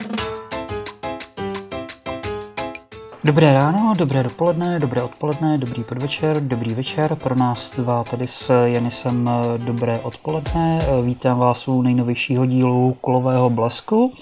thank 0.00 0.20
you 0.20 0.29
Dobré 3.24 3.52
ráno, 3.52 3.92
dobré 3.98 4.22
dopoledne, 4.22 4.80
dobré 4.80 5.02
odpoledne, 5.02 5.58
dobrý 5.58 5.84
podvečer, 5.84 6.40
dobrý 6.40 6.74
večer. 6.74 7.14
Pro 7.14 7.34
nás 7.34 7.76
dva 7.76 8.04
tady 8.04 8.26
s 8.26 8.64
Janisem 8.64 9.30
dobré 9.56 10.00
odpoledne. 10.00 10.78
Vítám 11.04 11.38
vás 11.38 11.68
u 11.68 11.82
nejnovějšího 11.82 12.46
dílu 12.46 12.96
Kolového 13.00 13.50
blesku. 13.50 14.12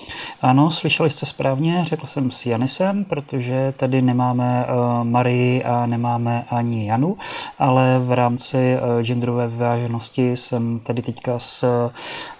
Ano, 0.42 0.70
slyšeli 0.70 1.10
jste 1.10 1.26
správně, 1.26 1.84
řekl 1.84 2.06
jsem 2.06 2.30
s 2.30 2.46
Janisem, 2.46 3.04
protože 3.04 3.74
tady 3.76 4.02
nemáme 4.02 4.66
uh, 4.66 5.04
Marii 5.04 5.64
a 5.64 5.86
nemáme 5.86 6.44
ani 6.50 6.86
Janu, 6.86 7.16
ale 7.58 7.98
v 7.98 8.12
rámci 8.12 8.76
genderové 9.02 9.48
vyváženosti 9.48 10.36
jsem 10.36 10.80
tady 10.84 11.02
teďka 11.02 11.38
s 11.38 11.90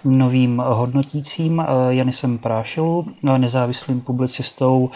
novým 0.05 0.63
hodnotícím 0.65 1.65
Janisem 1.89 2.37
Prášelu, 2.37 3.05
nezávislým 3.37 4.01
publicistou, 4.01 4.89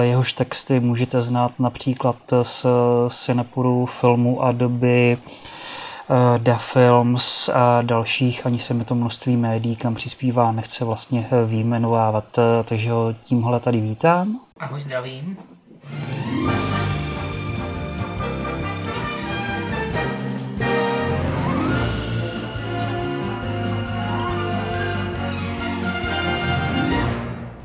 jehož 0.00 0.32
texty 0.32 0.80
můžete 0.80 0.95
znát 1.18 1.52
například 1.58 2.16
z 2.42 2.66
Sinapuru 3.08 3.86
filmu 3.86 4.42
a 4.42 4.52
doby 4.52 5.18
Da 6.38 6.56
Films 6.56 7.48
a 7.48 7.82
dalších, 7.82 8.46
ani 8.46 8.60
se 8.60 8.74
mi 8.74 8.84
to 8.84 8.94
množství 8.94 9.36
médií, 9.36 9.76
kam 9.76 9.94
přispívá, 9.94 10.52
nechce 10.52 10.84
vlastně 10.84 11.28
výjmenovávat, 11.46 12.38
takže 12.64 12.90
ho 12.90 13.14
tímhle 13.24 13.60
tady 13.60 13.80
vítám. 13.80 14.40
Ahoj, 14.58 14.80
zdravím. 14.80 15.36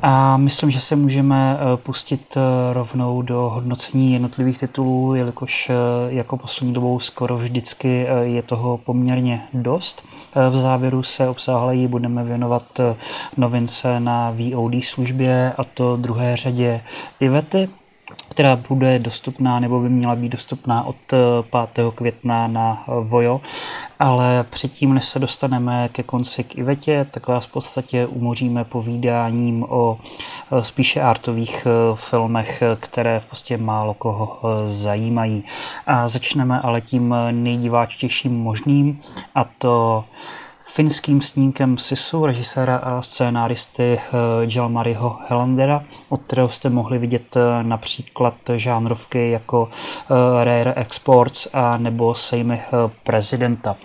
A 0.02 0.36
myslím, 0.36 0.70
že 0.70 0.80
se 0.80 0.96
můžeme 0.96 1.56
eh, 1.56 1.76
pustit 1.76 2.36
eh, 2.36 2.72
rovnou 2.72 3.22
do 3.22 3.40
hodnocení 3.40 4.12
jednotlivých 4.12 4.58
titulů, 4.58 5.14
jelikož 5.14 5.70
eh, 5.70 5.74
jako 6.08 6.36
poslední 6.36 6.74
dobou 6.74 7.00
skoro 7.00 7.38
vždycky 7.38 8.06
je 8.22 8.42
toho 8.42 8.78
poměrně 8.78 9.42
dost. 9.52 10.02
V 10.50 10.56
závěru 10.62 11.02
se 11.02 11.28
obsáhleji 11.28 11.88
budeme 11.88 12.24
věnovat 12.24 12.80
novince 13.36 14.00
na 14.00 14.30
VOD 14.30 14.84
službě 14.84 15.52
a 15.58 15.64
to 15.64 15.96
druhé 15.96 16.36
řadě 16.36 16.80
Ivety, 17.20 17.68
která 18.30 18.56
bude 18.56 18.98
dostupná 18.98 19.60
nebo 19.60 19.80
by 19.80 19.88
měla 19.88 20.16
být 20.16 20.28
dostupná 20.28 20.84
od 20.84 20.96
5. 21.72 21.94
května 21.94 22.46
na 22.46 22.84
Vojo 22.86 23.40
ale 24.02 24.44
předtím, 24.50 24.94
než 24.94 25.04
se 25.04 25.18
dostaneme 25.18 25.88
ke 25.88 26.02
konci 26.02 26.44
k 26.44 26.58
Ivetě, 26.58 27.06
tak 27.10 27.28
vás 27.28 27.46
v 27.46 27.52
podstatě 27.52 28.06
umoříme 28.06 28.64
povídáním 28.64 29.64
o 29.68 29.98
e, 30.52 30.64
spíše 30.64 31.00
artových 31.00 31.66
filmech, 31.94 32.62
které 32.80 33.20
v 33.20 33.30
podstatě 33.30 33.56
málo 33.56 33.94
koho 33.94 34.40
zajímají. 34.68 35.44
A 35.86 36.08
začneme 36.08 36.60
ale 36.60 36.80
tím 36.80 37.14
nejdiváčtějším 37.30 38.40
možným 38.40 39.02
a 39.34 39.44
to 39.58 40.04
finským 40.74 41.22
snímkem 41.22 41.78
Sisu, 41.78 42.26
režiséra 42.26 42.76
a 42.76 43.02
scénáristy 43.02 44.00
Jalmariho 44.40 45.18
Helandera, 45.28 45.84
od 46.08 46.20
kterého 46.22 46.48
jste 46.48 46.70
mohli 46.70 46.98
vidět 46.98 47.36
například 47.62 48.34
žánrovky 48.56 49.30
jako 49.30 49.70
Rare 50.42 50.74
Exports 50.74 51.48
a 51.52 51.76
nebo 51.76 52.14
Sejmy 52.14 52.62
prezidenta. 53.04 53.76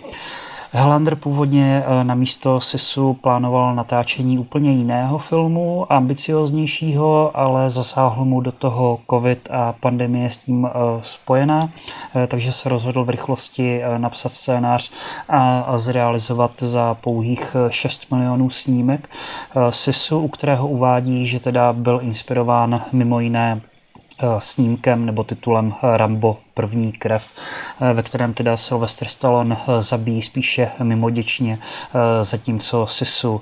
Helander 0.71 1.15
původně 1.15 1.83
eh, 1.85 2.03
na 2.03 2.15
místo 2.15 2.61
Sisu 2.61 3.13
plánoval 3.13 3.75
natáčení 3.75 4.39
úplně 4.39 4.71
jiného 4.71 5.17
filmu, 5.17 5.93
ambicioznějšího, 5.93 7.31
ale 7.37 7.69
zasáhl 7.69 8.25
mu 8.25 8.41
do 8.41 8.51
toho 8.51 8.99
covid 9.09 9.47
a 9.51 9.73
pandemie 9.79 10.31
s 10.31 10.37
tím 10.37 10.65
eh, 10.65 10.69
spojená, 11.03 11.69
eh, 12.15 12.27
takže 12.27 12.51
se 12.51 12.69
rozhodl 12.69 13.03
v 13.03 13.09
rychlosti 13.09 13.81
napsat 13.97 14.31
scénář 14.31 14.91
a 15.29 15.73
zrealizovat 15.79 16.51
za 16.57 16.93
pouhých 16.93 17.55
6 17.69 18.11
milionů 18.11 18.49
snímek 18.49 19.09
Sisu, 19.69 20.19
u 20.19 20.27
kterého 20.27 20.67
uvádí, 20.67 21.27
že 21.27 21.39
teda 21.39 21.73
byl 21.73 21.99
inspirován 22.03 22.81
mimo 22.91 23.19
jiné 23.19 23.61
snímkem 24.39 25.05
nebo 25.05 25.23
titulem 25.23 25.73
Rambo 25.83 26.37
první 26.57 26.91
krev, 26.91 27.23
eh, 27.81 27.93
ve 27.93 28.03
kterém 28.03 28.33
teda 28.33 28.57
Sylvester 28.57 29.07
Stallone 29.07 29.57
eh, 29.57 29.83
zabíjí 29.83 30.21
spíše 30.21 30.71
mimoděčně, 30.83 31.59
eh, 31.59 32.25
zatímco 32.25 32.87
Sisu, 32.87 33.41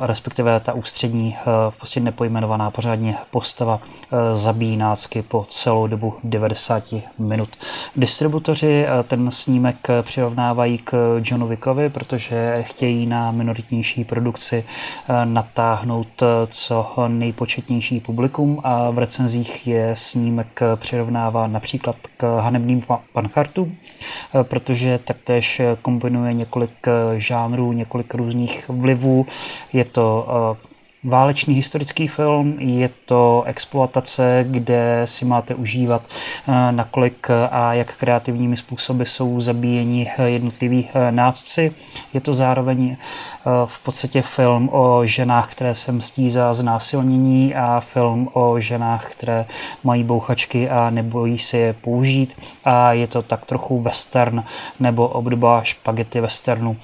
respektive 0.00 0.60
ta 0.60 0.72
ústřední, 0.72 1.36
prostě 1.76 2.00
nepojmenovaná 2.00 2.70
pořádně 2.70 3.16
postava, 3.30 3.80
zabíjí 4.34 4.76
nácky 4.76 5.22
po 5.22 5.46
celou 5.48 5.86
dobu 5.86 6.14
90 6.24 7.02
minut. 7.18 7.48
Distributoři 7.96 8.86
ten 9.08 9.30
snímek 9.30 9.76
přirovnávají 10.02 10.78
k 10.78 11.20
Johnu 11.24 11.46
Wickovi, 11.46 11.90
protože 11.90 12.62
chtějí 12.62 13.06
na 13.06 13.30
minoritnější 13.30 14.04
produkci 14.04 14.64
natáhnout 15.24 16.22
co 16.50 16.94
nejpočetnější 17.08 18.00
publikum 18.00 18.60
a 18.64 18.90
v 18.90 18.98
recenzích 18.98 19.66
je 19.66 19.96
snímek 19.96 20.60
přirovnává 20.76 21.46
například 21.46 21.96
k 22.16 22.35
hanebným 22.40 22.82
panchartům, 23.12 23.76
eh, 24.34 24.44
protože 24.44 24.98
taktéž 24.98 25.60
kombinuje 25.82 26.32
několik 26.32 26.88
eh, 26.88 27.20
žánrů, 27.20 27.72
několik 27.72 28.14
různých 28.14 28.68
vlivů. 28.68 29.26
Je 29.72 29.84
to 29.84 30.28
eh, 30.28 30.66
válečný 31.04 31.54
historický 31.54 32.08
film, 32.08 32.56
je 32.58 32.90
to 33.04 33.42
exploatace, 33.46 34.44
kde 34.48 35.02
si 35.04 35.24
máte 35.24 35.54
užívat, 35.54 36.02
nakolik 36.70 37.26
a 37.50 37.74
jak 37.74 37.96
kreativními 37.96 38.56
způsoby 38.56 39.02
jsou 39.04 39.40
zabíjeni 39.40 40.10
jednotliví 40.24 40.88
nádci. 41.10 41.72
Je 42.14 42.20
to 42.20 42.34
zároveň 42.34 42.96
v 43.66 43.78
podstatě 43.84 44.22
film 44.22 44.68
o 44.72 45.06
ženách, 45.06 45.52
které 45.52 45.74
se 45.74 45.92
mstí 45.92 46.30
za 46.30 46.54
znásilnění 46.54 47.54
a 47.54 47.80
film 47.80 48.28
o 48.32 48.60
ženách, 48.60 49.10
které 49.10 49.46
mají 49.84 50.04
bouchačky 50.04 50.70
a 50.70 50.90
nebojí 50.90 51.38
si 51.38 51.56
je 51.56 51.72
použít. 51.72 52.42
A 52.64 52.92
je 52.92 53.06
to 53.06 53.22
tak 53.22 53.46
trochu 53.46 53.82
western 53.82 54.44
nebo 54.80 55.08
obdoba 55.08 55.64
špagety 55.64 56.20
westernu, 56.20 56.76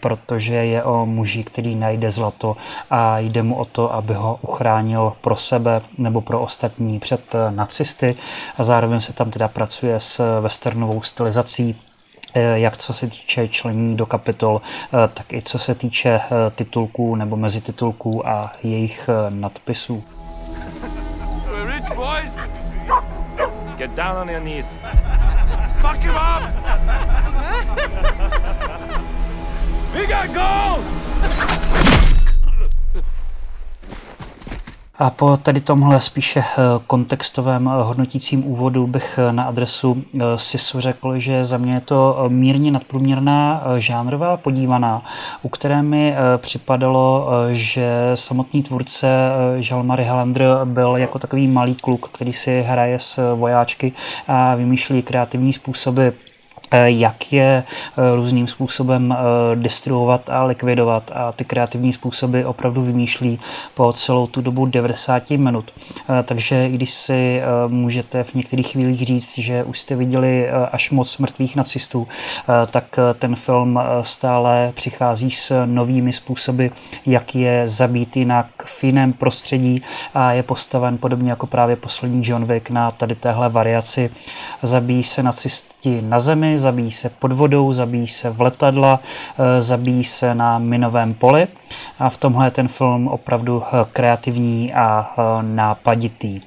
protože 0.00 0.54
je 0.54 0.84
o 0.84 1.06
muži, 1.06 1.44
který 1.44 1.74
najde 1.74 2.10
zlato 2.10 2.56
a 2.90 3.18
jde 3.18 3.42
mu 3.42 3.56
o 3.56 3.64
to, 3.64 3.94
aby 3.94 4.14
ho 4.14 4.38
uchránil 4.42 5.12
pro 5.20 5.36
sebe 5.36 5.82
nebo 5.98 6.20
pro 6.20 6.40
ostatní 6.40 6.98
před 7.00 7.34
nacisty. 7.50 8.16
A 8.58 8.64
zároveň 8.64 9.00
se 9.00 9.12
tam 9.12 9.30
teda 9.30 9.48
pracuje 9.48 10.00
s 10.00 10.40
westernovou 10.40 11.02
stylizací. 11.02 11.76
Eh, 11.78 11.89
jak 12.34 12.76
co 12.76 12.92
se 12.92 13.06
týče 13.06 13.48
člení 13.48 13.96
do 13.96 14.06
kapitol, 14.06 14.60
eh, 14.64 15.08
tak 15.14 15.32
i 15.32 15.42
co 15.42 15.58
se 15.58 15.74
týče 15.74 16.10
eh, 16.10 16.50
titulků 16.50 17.16
nebo 17.16 17.36
mezititulků 17.36 18.28
a 18.28 18.52
jejich 18.62 19.10
nadpisů. 19.28 20.04
Get 23.76 23.90
down 23.96 24.18
on 24.18 24.28
your 24.28 24.40
knees. 24.40 24.78
Fuck 25.80 26.02
him 26.02 26.14
up! 26.14 26.42
We 29.94 30.06
got 30.06 30.26
gold! 30.34 31.89
A 35.00 35.10
po 35.10 35.36
tady 35.36 35.60
tomhle 35.60 36.00
spíše 36.00 36.40
eh, 36.40 36.62
kontextovém 36.86 37.68
eh, 37.68 37.82
hodnotícím 37.82 38.46
úvodu 38.46 38.86
bych 38.86 39.18
eh, 39.18 39.32
na 39.32 39.42
adresu 39.42 40.04
SISu 40.36 40.80
řekl, 40.80 41.18
že 41.18 41.44
za 41.44 41.56
mě 41.56 41.74
je 41.74 41.80
to 41.80 42.24
mírně 42.28 42.70
nadprůměrná 42.70 43.62
žánrová 43.76 44.36
podívaná, 44.36 45.02
u 45.42 45.48
které 45.48 45.82
mi 45.82 46.14
připadalo, 46.36 47.28
že 47.50 47.90
samotný 48.14 48.62
tvůrce 48.62 49.08
Žalmary 49.58 50.04
Helander 50.04 50.44
byl 50.64 50.96
jako 50.96 51.18
takový 51.18 51.48
malý 51.48 51.74
kluk, 51.74 52.08
který 52.08 52.32
si 52.32 52.62
hraje 52.62 52.98
s 53.00 53.34
vojáčky 53.34 53.92
a 54.28 54.54
vymýšlí 54.54 55.02
kreativní 55.02 55.52
způsoby 55.52 56.08
jak 56.76 57.32
je 57.32 57.64
eh, 57.64 58.16
různým 58.16 58.48
způsobem 58.48 59.12
eh, 59.12 59.56
distribuovat 59.56 60.30
a 60.30 60.44
likvidovat 60.44 61.10
a 61.14 61.32
ty 61.32 61.44
kreativní 61.44 61.92
způsoby 61.92 62.42
opravdu 62.44 62.82
vymýšlí 62.82 63.40
po 63.74 63.92
celou 63.92 64.26
tu 64.26 64.40
dobu 64.40 64.66
90 64.66 65.30
minut. 65.30 65.70
Takže 66.24 66.66
i 66.66 66.72
když 66.72 66.90
si 66.90 67.42
můžete 67.66 68.24
v 68.24 68.34
některých 68.34 68.66
chvílích 68.66 69.06
říct, 69.06 69.38
že 69.38 69.64
už 69.64 69.80
jste 69.80 69.96
viděli 69.96 70.50
až 70.50 70.90
moc 70.90 71.18
mrtvých 71.18 71.56
nacistů, 71.56 72.08
tak 72.70 72.98
ten 73.18 73.36
film 73.36 73.80
stále 74.02 74.72
přichází 74.74 75.30
s 75.30 75.66
novými 75.66 76.12
způsoby, 76.12 76.66
jak 77.06 77.34
je 77.34 77.68
zabít 77.68 78.16
jinak 78.16 78.46
v 78.64 78.84
jiném 78.84 79.12
prostředí 79.12 79.82
a 80.14 80.32
je 80.32 80.42
postaven 80.42 80.98
podobně 80.98 81.30
jako 81.30 81.46
právě 81.46 81.76
poslední 81.76 82.28
John 82.28 82.44
Wick 82.44 82.70
na 82.70 82.90
tady 82.90 83.14
téhle 83.14 83.48
variaci. 83.48 84.10
Zabíjí 84.62 85.04
se 85.04 85.22
nacist 85.22 85.74
smrti 85.80 86.02
na 86.02 86.20
zemi, 86.20 86.58
zabíjí 86.58 86.92
se 86.92 87.08
pod 87.08 87.32
vodou, 87.32 87.72
zabíjí 87.72 88.08
se 88.08 88.30
v 88.30 88.40
letadla, 88.40 89.00
zabíjí 89.60 90.04
se 90.04 90.34
na 90.34 90.58
minovém 90.58 91.14
poli. 91.14 91.46
A 91.98 92.10
v 92.10 92.16
tomhle 92.16 92.46
je 92.46 92.50
ten 92.50 92.68
film 92.68 93.08
opravdu 93.08 93.62
kreativní 93.92 94.74
a 94.74 95.14
nápaditý. 95.42 96.40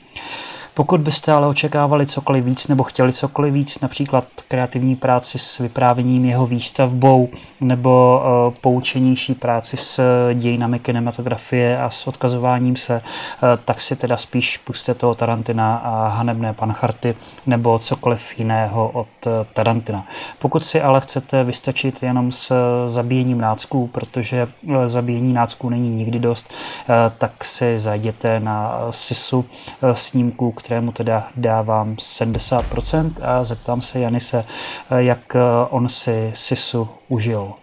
Pokud 0.75 1.01
byste 1.01 1.31
ale 1.31 1.47
očekávali 1.47 2.05
cokoliv 2.05 2.45
víc 2.45 2.67
nebo 2.67 2.83
chtěli 2.83 3.13
cokoliv 3.13 3.53
víc, 3.53 3.79
například 3.79 4.25
kreativní 4.47 4.95
práci 4.95 5.39
s 5.39 5.57
vyprávěním 5.57 6.25
jeho 6.25 6.47
výstavbou 6.47 7.29
nebo 7.61 8.21
uh, 8.23 8.53
poučenější 8.61 9.33
práci 9.33 9.77
s 9.77 10.01
dějinami 10.33 10.79
kinematografie 10.79 11.81
a 11.81 11.89
s 11.89 12.07
odkazováním 12.07 12.75
se, 12.75 12.95
uh, 12.95 13.49
tak 13.65 13.81
si 13.81 13.95
teda 13.95 14.17
spíš 14.17 14.57
puste 14.57 14.93
toho 14.93 15.15
Tarantina 15.15 15.77
a 15.77 16.07
hanebné 16.07 16.53
pancharty 16.53 17.15
nebo 17.45 17.79
cokoliv 17.79 18.39
jiného 18.39 18.89
od 18.89 19.07
uh, 19.25 19.31
Tarantina. 19.53 20.05
Pokud 20.39 20.65
si 20.65 20.81
ale 20.81 21.01
chcete 21.01 21.43
vystačit 21.43 22.03
jenom 22.03 22.31
s 22.31 22.53
zabíjením 22.87 23.41
nácků, 23.41 23.87
protože 23.87 24.47
zabíjení 24.87 25.33
nácků 25.33 25.69
není 25.69 25.89
nikdy 25.89 26.19
dost, 26.19 26.53
tak 27.17 27.43
si 27.43 27.79
zajděte 27.79 28.39
na 28.39 28.73
Sisu 28.91 29.45
snímku, 29.93 30.51
kterému 30.63 30.91
teda 30.91 31.29
dávám 31.35 31.95
70% 31.95 33.13
a 33.21 33.43
zeptám 33.43 33.81
se 33.81 33.99
Janise, 33.99 34.45
jak 34.97 35.35
on 35.69 35.89
si 35.89 36.31
Sisu 36.35 36.89
užil. 37.07 37.53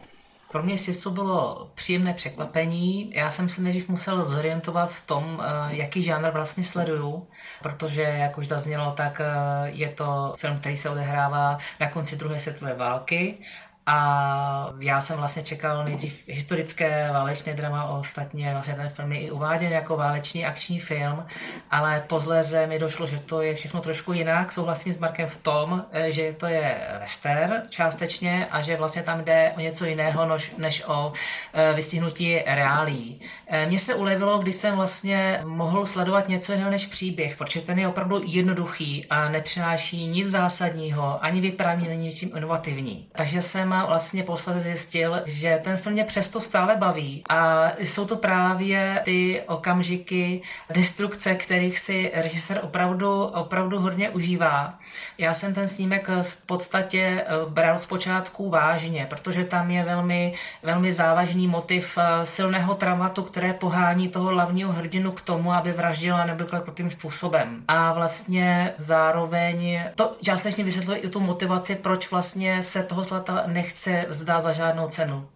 Pro 0.52 0.62
mě 0.62 0.78
Sisu 0.78 1.10
bylo 1.10 1.68
příjemné 1.74 2.14
překvapení. 2.14 3.12
Já 3.14 3.30
jsem 3.30 3.48
se 3.48 3.62
nejdřív 3.62 3.88
musel 3.88 4.24
zorientovat 4.24 4.90
v 4.90 5.06
tom, 5.06 5.42
jaký 5.68 6.02
žánr 6.02 6.30
vlastně 6.30 6.64
sleduju, 6.64 7.26
protože, 7.62 8.02
jak 8.02 8.38
už 8.38 8.48
zaznělo, 8.48 8.90
tak 8.90 9.20
je 9.64 9.88
to 9.88 10.34
film, 10.36 10.58
který 10.58 10.76
se 10.76 10.90
odehrává 10.90 11.58
na 11.80 11.88
konci 11.88 12.16
druhé 12.16 12.40
světové 12.40 12.74
války 12.74 13.38
a 13.86 14.72
já 14.78 15.00
jsem 15.00 15.16
vlastně 15.16 15.42
čekal 15.42 15.84
nejdřív 15.84 16.24
historické 16.26 17.10
válečné 17.12 17.54
drama, 17.54 17.84
ostatně 17.84 18.52
vlastně 18.52 18.74
ten 18.74 18.88
film 18.88 19.12
je 19.12 19.20
i 19.20 19.30
uváděn 19.30 19.72
jako 19.72 19.96
válečný 19.96 20.46
akční 20.46 20.80
film, 20.80 21.26
ale 21.70 22.04
pozléze 22.06 22.66
mi 22.66 22.78
došlo, 22.78 23.06
že 23.06 23.18
to 23.18 23.42
je 23.42 23.54
všechno 23.54 23.80
trošku 23.80 24.12
jinak. 24.12 24.52
Souhlasím 24.52 24.92
s 24.92 24.98
Markem 24.98 25.28
v 25.28 25.36
tom, 25.36 25.84
eh, 25.92 26.12
že 26.12 26.32
to 26.32 26.46
je 26.46 26.76
western 27.00 27.52
částečně 27.68 28.46
a 28.50 28.62
že 28.62 28.76
vlastně 28.76 29.02
tam 29.02 29.24
jde 29.24 29.52
o 29.56 29.60
něco 29.60 29.84
jiného, 29.84 30.26
než, 30.26 30.52
než 30.58 30.82
o 30.86 31.12
eh, 31.52 31.72
vystihnutí 31.74 32.38
reálí. 32.46 33.20
Eh, 33.46 33.66
mně 33.66 33.78
se 33.78 33.94
ulevilo, 33.94 34.38
když 34.38 34.56
jsem 34.56 34.74
vlastně 34.74 35.40
mohl 35.44 35.86
sledovat 35.86 36.28
něco 36.28 36.52
jiného 36.52 36.70
než 36.70 36.86
příběh, 36.86 37.36
protože 37.36 37.60
ten 37.60 37.78
je 37.78 37.88
opravdu 37.88 38.22
jednoduchý 38.24 39.06
a 39.10 39.28
nepřináší 39.28 40.06
nic 40.06 40.30
zásadního, 40.30 41.24
ani 41.24 41.40
vyprávění 41.40 41.88
není 41.88 42.06
ničím 42.06 42.36
inovativní. 42.36 43.08
Takže 43.12 43.42
jsem 43.42 43.69
vlastně 43.78 44.22
posledně 44.22 44.60
zjistil, 44.60 45.22
že 45.26 45.60
ten 45.64 45.76
film 45.76 45.92
mě 45.92 46.04
přesto 46.04 46.40
stále 46.40 46.76
baví 46.76 47.22
a 47.28 47.70
jsou 47.78 48.04
to 48.04 48.16
právě 48.16 49.00
ty 49.04 49.42
okamžiky 49.46 50.42
destrukce, 50.70 51.34
kterých 51.34 51.78
si 51.78 52.12
režisér 52.14 52.60
opravdu, 52.62 53.22
opravdu 53.22 53.80
hodně 53.80 54.10
užívá. 54.10 54.74
Já 55.18 55.34
jsem 55.34 55.54
ten 55.54 55.68
snímek 55.68 56.08
v 56.22 56.46
podstatě 56.46 57.00
eh, 57.00 57.26
bral 57.48 57.78
zpočátku 57.78 58.50
vážně, 58.50 59.06
protože 59.10 59.44
tam 59.44 59.70
je 59.70 59.84
velmi, 59.84 60.34
velmi 60.62 60.92
závažný 60.92 61.48
motiv 61.48 61.98
eh, 61.98 62.26
silného 62.26 62.74
traumatu, 62.74 63.22
které 63.22 63.52
pohání 63.52 64.08
toho 64.08 64.26
hlavního 64.26 64.72
hrdinu 64.72 65.12
k 65.12 65.20
tomu, 65.20 65.52
aby 65.52 65.72
vraždila 65.72 66.24
nebykle 66.24 66.60
krutým 66.60 66.90
způsobem. 66.90 67.62
A 67.68 67.92
vlastně 67.92 68.74
zároveň 68.78 69.80
to 69.94 70.16
částečně 70.22 70.64
vysvětluje 70.64 70.98
i 70.98 71.08
tu 71.08 71.20
motivaci, 71.20 71.74
proč 71.74 72.10
vlastně 72.10 72.62
se 72.62 72.82
toho 72.82 73.04
zlata 73.04 73.42
nechce 73.60 74.06
vzdát 74.08 74.42
za 74.42 74.52
žádnou 74.52 74.88
cenu 74.88 75.28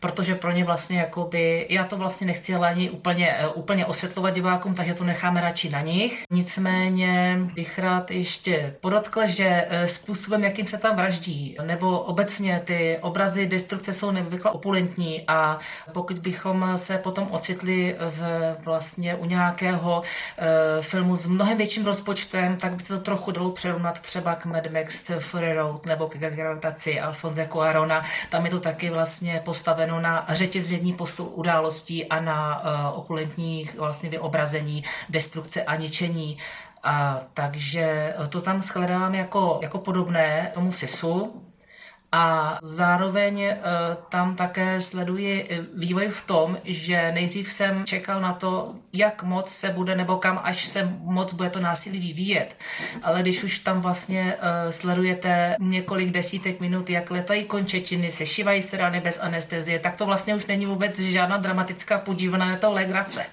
protože 0.00 0.34
pro 0.34 0.52
ně 0.52 0.64
vlastně 0.64 0.98
jakoby, 0.98 1.66
já 1.68 1.84
to 1.84 1.96
vlastně 1.96 2.26
nechci 2.26 2.54
ale 2.54 2.68
ani 2.68 2.90
úplně, 2.90 3.34
eh, 3.38 3.48
úplně 3.48 3.86
osvětlovat 3.86 4.34
divákům, 4.34 4.74
takže 4.74 4.94
to 4.94 5.04
necháme 5.04 5.40
radši 5.40 5.70
na 5.70 5.80
nich. 5.80 6.24
Nicméně 6.30 7.38
bych 7.54 7.78
rád 7.78 8.10
ještě 8.10 8.76
podotkl, 8.80 9.20
že 9.26 9.66
eh, 9.68 9.88
způsobem, 9.88 10.44
jakým 10.44 10.66
se 10.66 10.78
tam 10.78 10.96
vraždí, 10.96 11.56
nebo 11.62 12.00
obecně 12.00 12.62
ty 12.64 12.98
obrazy 13.00 13.46
destrukce 13.46 13.92
jsou 13.92 14.10
neobvykle 14.10 14.50
opulentní 14.50 15.24
a 15.28 15.58
pokud 15.92 16.18
bychom 16.18 16.78
se 16.78 16.98
potom 16.98 17.28
ocitli 17.30 17.96
v, 17.98 18.20
vlastně 18.64 19.14
u 19.14 19.24
nějakého 19.24 20.00
uh, 20.00 20.82
filmu 20.82 21.16
s 21.16 21.26
mnohem 21.26 21.58
větším 21.58 21.86
rozpočtem, 21.86 22.56
tak 22.56 22.72
by 22.72 22.82
se 22.82 22.94
to 22.94 23.00
trochu 23.00 23.30
dalo 23.30 23.50
přerovnat 23.50 24.00
třeba 24.00 24.34
k 24.34 24.44
Mad 24.44 24.66
Max 24.72 25.02
Fury 25.18 25.52
Road 25.52 25.86
nebo 25.86 26.06
k 26.06 26.16
gravitaci 26.16 27.00
Alfonse 27.00 27.48
Cuarona. 27.52 28.02
Tam 28.30 28.44
je 28.44 28.50
to 28.50 28.60
taky 28.60 28.90
vlastně 28.90 29.40
postaveno 29.44 29.89
postaveno 29.90 30.00
na 30.00 30.26
řetězení 30.28 30.92
postu 30.92 31.24
událostí 31.24 32.06
a 32.06 32.20
na 32.20 32.62
uh, 32.62 32.98
okulentních 32.98 33.78
vlastně 33.78 34.08
vyobrazení 34.10 34.84
destrukce 35.08 35.62
a 35.62 35.76
ničení. 35.76 36.38
A, 36.82 37.20
takže 37.34 38.14
to 38.28 38.40
tam 38.40 38.62
shledávám 38.62 39.14
jako, 39.14 39.58
jako 39.62 39.78
podobné 39.78 40.50
tomu 40.54 40.72
SISu, 40.72 41.42
a 42.12 42.58
zároveň 42.62 43.40
e, 43.40 43.58
tam 44.08 44.36
také 44.36 44.80
sleduji 44.80 45.46
e, 45.50 45.64
vývoj 45.74 46.08
v 46.08 46.26
tom, 46.26 46.58
že 46.64 47.12
nejdřív 47.12 47.52
jsem 47.52 47.84
čekal 47.84 48.20
na 48.20 48.32
to, 48.32 48.74
jak 48.92 49.22
moc 49.22 49.48
se 49.48 49.68
bude 49.68 49.94
nebo 49.94 50.16
kam 50.16 50.40
až 50.44 50.64
se 50.64 50.94
moc 51.00 51.32
bude 51.32 51.50
to 51.50 51.60
násilí 51.60 52.00
vyvíjet. 52.00 52.56
Ale 53.02 53.22
když 53.22 53.44
už 53.44 53.58
tam 53.58 53.80
vlastně 53.80 54.36
e, 54.40 54.72
sledujete 54.72 55.56
několik 55.60 56.10
desítek 56.10 56.60
minut, 56.60 56.90
jak 56.90 57.10
letají 57.10 57.44
končetiny, 57.44 58.10
sešívají 58.10 58.62
se 58.62 58.76
rany 58.76 59.00
bez 59.00 59.18
anestezie, 59.18 59.78
tak 59.78 59.96
to 59.96 60.06
vlastně 60.06 60.34
už 60.34 60.46
není 60.46 60.66
vůbec 60.66 60.98
žádná 60.98 61.36
dramatická 61.36 61.98
podívaná, 61.98 62.50
je 62.50 62.56
to 62.56 62.72
legrace. 62.72 63.26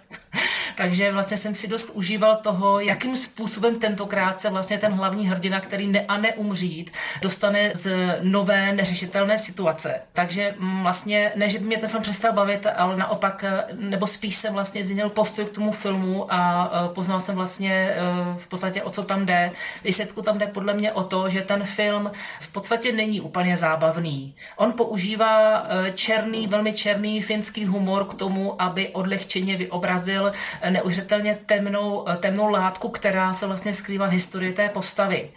Takže 0.78 1.12
vlastně 1.12 1.38
jsem 1.38 1.56
si 1.56 1.68
dost 1.68 1.90
užíval 1.94 2.36
toho, 2.36 2.80
jakým 2.80 3.16
způsobem 3.16 3.80
tentokrát 3.80 4.42
se 4.42 4.50
vlastně 4.50 4.78
ten 4.78 4.92
hlavní 4.92 5.28
hrdina, 5.28 5.60
který 5.60 5.88
ne 5.88 6.06
a 6.08 6.18
neumřít, 6.18 6.92
dostane 7.22 7.72
z 7.74 7.92
nové 8.22 8.74
neřešitelné 8.74 9.40
situace. 9.40 10.02
Takže 10.14 10.56
mm, 10.60 10.84
vlastně, 10.84 11.32
ne, 11.36 11.50
že 11.50 11.60
by 11.60 11.66
mě 11.66 11.78
ten 11.78 11.90
film 11.90 12.04
přestal 12.04 12.34
bavit, 12.34 12.68
ale 12.76 12.98
naopak, 12.98 13.44
eh, 13.48 13.64
nebo 13.74 14.08
spíš 14.08 14.36
jsem 14.36 14.54
vlastně 14.54 14.84
změnil 14.84 15.10
postoj 15.10 15.46
k 15.46 15.50
tomu 15.50 15.72
filmu 15.72 16.34
a 16.34 16.72
eh, 16.74 16.94
poznal 16.94 17.22
jsem 17.22 17.36
vlastně 17.36 17.90
eh, 17.90 17.98
v 18.38 18.48
podstatě 18.48 18.84
o 18.84 18.90
co 18.90 19.04
tam 19.04 19.26
jde. 19.26 19.52
Výsledku 19.84 20.22
tam 20.22 20.38
jde 20.38 20.48
podle 20.48 20.74
mě 20.74 20.92
o 20.92 21.04
to, 21.04 21.30
že 21.30 21.42
ten 21.42 21.64
film 21.64 22.12
v 22.40 22.48
podstatě 22.48 22.92
není 22.92 23.22
úplně 23.22 23.58
zábavný. 23.58 24.36
On 24.56 24.74
používá 24.74 25.68
černý, 25.96 26.48
velmi 26.48 26.74
černý 26.74 27.22
finský 27.22 27.66
humor 27.66 28.06
k 28.06 28.14
tomu, 28.14 28.62
aby 28.62 28.90
odlehčeně 28.90 29.58
vyobrazil 29.58 30.32
neuvěřitelně 30.70 31.38
temnou, 31.46 32.06
temnou 32.20 32.50
látku, 32.50 32.90
která 32.90 33.34
se 33.34 33.48
vlastně 33.48 33.74
skrývá 33.74 34.08
v 34.08 34.12
historii 34.12 34.54
té 34.54 34.70
postavy. 34.70 35.30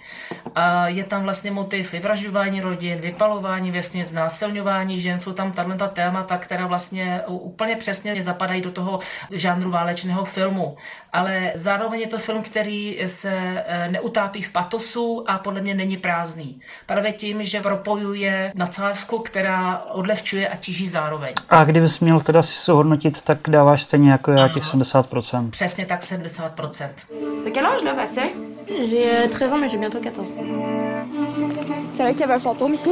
A 0.54 0.88
je 0.88 1.04
tam 1.04 1.22
vlastně 1.22 1.50
motiv 1.50 1.92
vyvražďování 1.92 2.60
rodin, 2.60 2.98
vypalování 2.98 3.70
věsně, 3.70 4.04
znásilňování 4.04 5.00
žen, 5.00 5.20
jsou 5.20 5.32
tam 5.32 5.52
tato 5.52 5.88
témata, 5.88 6.38
která 6.38 6.66
vlastně 6.66 7.22
úplně 7.26 7.76
přesně 7.76 8.22
zapadají 8.22 8.60
do 8.60 8.70
toho 8.70 8.98
žánru 9.30 9.70
válečného 9.70 10.24
filmu. 10.24 10.76
Ale 11.12 11.52
zároveň 11.54 12.00
je 12.00 12.06
to 12.06 12.18
film, 12.18 12.42
který 12.42 12.98
se 13.06 13.64
e, 13.66 13.88
neutápí 13.88 14.42
v 14.42 14.52
patosu 14.52 15.24
a 15.26 15.38
podle 15.38 15.60
mě 15.60 15.74
není 15.74 15.96
prázdný. 15.96 16.60
Právě 16.86 17.12
tím, 17.12 17.44
že 17.44 17.60
propojuje 17.60 18.52
nadsázku, 18.54 19.18
která 19.18 19.78
odlehčuje 19.78 20.48
a 20.48 20.56
tíží 20.56 20.86
zároveň. 20.86 21.34
A 21.48 21.64
kdybys 21.64 22.00
měl 22.00 22.20
teda 22.20 22.42
si 22.42 22.54
se 22.54 22.72
hodnotit, 22.72 23.22
tak 23.22 23.38
dáváš 23.48 23.82
stejně 23.82 24.10
jako 24.10 24.30
já 24.30 24.48
těch 24.48 24.64
70%. 24.64 25.19
70%. 25.20 25.50
Přesně 25.50 25.86
tak 25.86 26.00
70%. 26.00 26.88
De 27.44 27.50
quel 27.50 27.66
âge 27.66 27.84
là, 27.84 27.94
Vassé 27.94 28.22
J'ai 28.70 29.28
13 29.28 29.42
euh, 29.42 29.54
ans, 29.54 29.60
mais 29.60 29.68
j'ai 29.68 29.78
bientôt 29.78 30.00
14. 30.00 30.28
C'est 31.94 32.02
vrai 32.02 32.12
qu'il 32.12 32.20
y 32.20 32.24
avait 32.24 32.34
un 32.34 32.38
fantôme 32.38 32.74
ici 32.74 32.90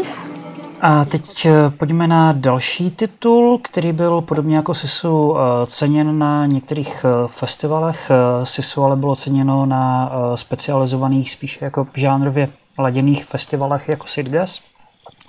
a 0.80 1.04
teď 1.04 1.46
eh, 1.46 1.52
pojďme 1.76 2.06
na 2.06 2.32
další 2.32 2.90
titul, 2.90 3.58
který 3.62 3.92
byl 3.92 4.20
podobně 4.20 4.56
jako 4.56 4.74
Sisu 4.74 5.36
eh, 5.36 5.66
ceněn 5.66 6.18
na 6.18 6.46
některých 6.46 7.04
festivalech. 7.26 8.10
Sisu 8.44 8.84
ale 8.84 8.96
bylo 8.96 9.16
ceněno 9.16 9.66
na 9.66 10.12
specializovaných 10.34 11.30
spíše 11.30 11.64
jako 11.64 11.86
žánrově 11.94 12.48
laděných 12.78 13.24
festivalech 13.24 13.88
jako 13.88 14.06
Sidgas. 14.06 14.60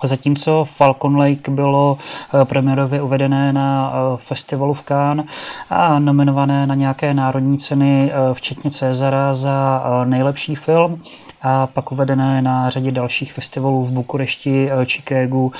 Zatímco 0.06 0.68
Falcon 0.76 1.16
Lake 1.16 1.50
bylo 1.50 1.98
eh, 2.34 2.44
premiérově 2.44 3.02
uvedené 3.02 3.52
na 3.52 3.92
eh, 3.92 4.16
festivalu 4.16 4.74
v 4.74 4.82
Cannes 4.82 5.26
a 5.70 5.98
nominované 5.98 6.66
na 6.66 6.74
nějaké 6.74 7.14
národní 7.14 7.58
ceny, 7.58 8.12
eh, 8.12 8.34
včetně 8.34 8.70
Cezara 8.70 9.34
za 9.34 9.82
nejlepší 10.04 10.54
film 10.54 11.02
a 11.42 11.66
pak 11.66 11.92
uvedené 11.92 12.42
na 12.42 12.70
řadě 12.70 12.90
dalších 12.90 13.32
festivalů 13.32 13.84
v 13.84 13.90
Bukurešti, 13.90 14.70
Chicagu, 14.84 15.52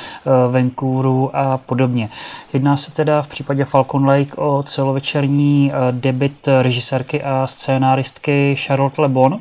Vancouveru 0.50 1.36
a 1.36 1.58
podobně. 1.58 2.08
Jedná 2.52 2.76
se 2.76 2.92
teda 2.92 3.22
v 3.22 3.28
případě 3.28 3.64
Falcon 3.64 4.06
Lake 4.06 4.36
o 4.36 4.62
celovečerní 4.62 5.72
debit 5.90 6.48
režisérky 6.62 7.22
a 7.22 7.46
scénáristky 7.46 8.56
Charlotte 8.58 9.02
Le 9.02 9.08
Bon, 9.08 9.40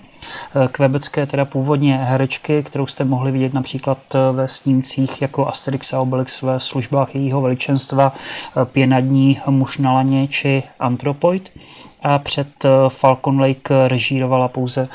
kvebecké, 0.72 1.26
teda 1.26 1.46
původně 1.46 1.98
herečky, 1.98 2.64
kterou 2.64 2.88
jste 2.88 3.04
mohli 3.04 3.32
vidět 3.32 3.54
například 3.54 3.98
ve 4.32 4.48
snímcích 4.48 5.22
jako 5.22 5.48
Asterix 5.48 5.94
a 5.94 6.00
Obelix 6.00 6.42
ve 6.42 6.60
službách 6.60 7.16
jejího 7.16 7.42
veličenstva, 7.42 8.14
Pěnadní 8.64 9.40
muž 9.48 9.78
na 9.78 9.94
laně 9.94 10.28
či 10.28 10.64
Antropoid 10.80 11.50
a 12.04 12.20
před 12.20 12.48
Falcon 12.90 13.42
Lake 13.42 13.88
režírovala 13.88 14.48
pouze 14.48 14.88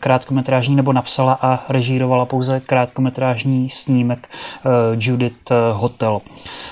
krátkometrážní, 0.00 0.76
nebo 0.76 0.92
napsala 0.92 1.38
a 1.42 1.64
režírovala 1.68 2.24
pouze 2.24 2.60
krátkometrážní 2.60 3.70
snímek 3.70 4.28
Judith 4.92 5.50
Hotel. 5.72 6.20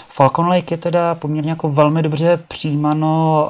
Falcon 0.08 0.48
Lake 0.48 0.74
je 0.74 0.78
teda 0.78 1.14
poměrně 1.14 1.50
jako 1.50 1.68
velmi 1.68 2.02
dobře 2.02 2.40
přijímáno 2.48 3.48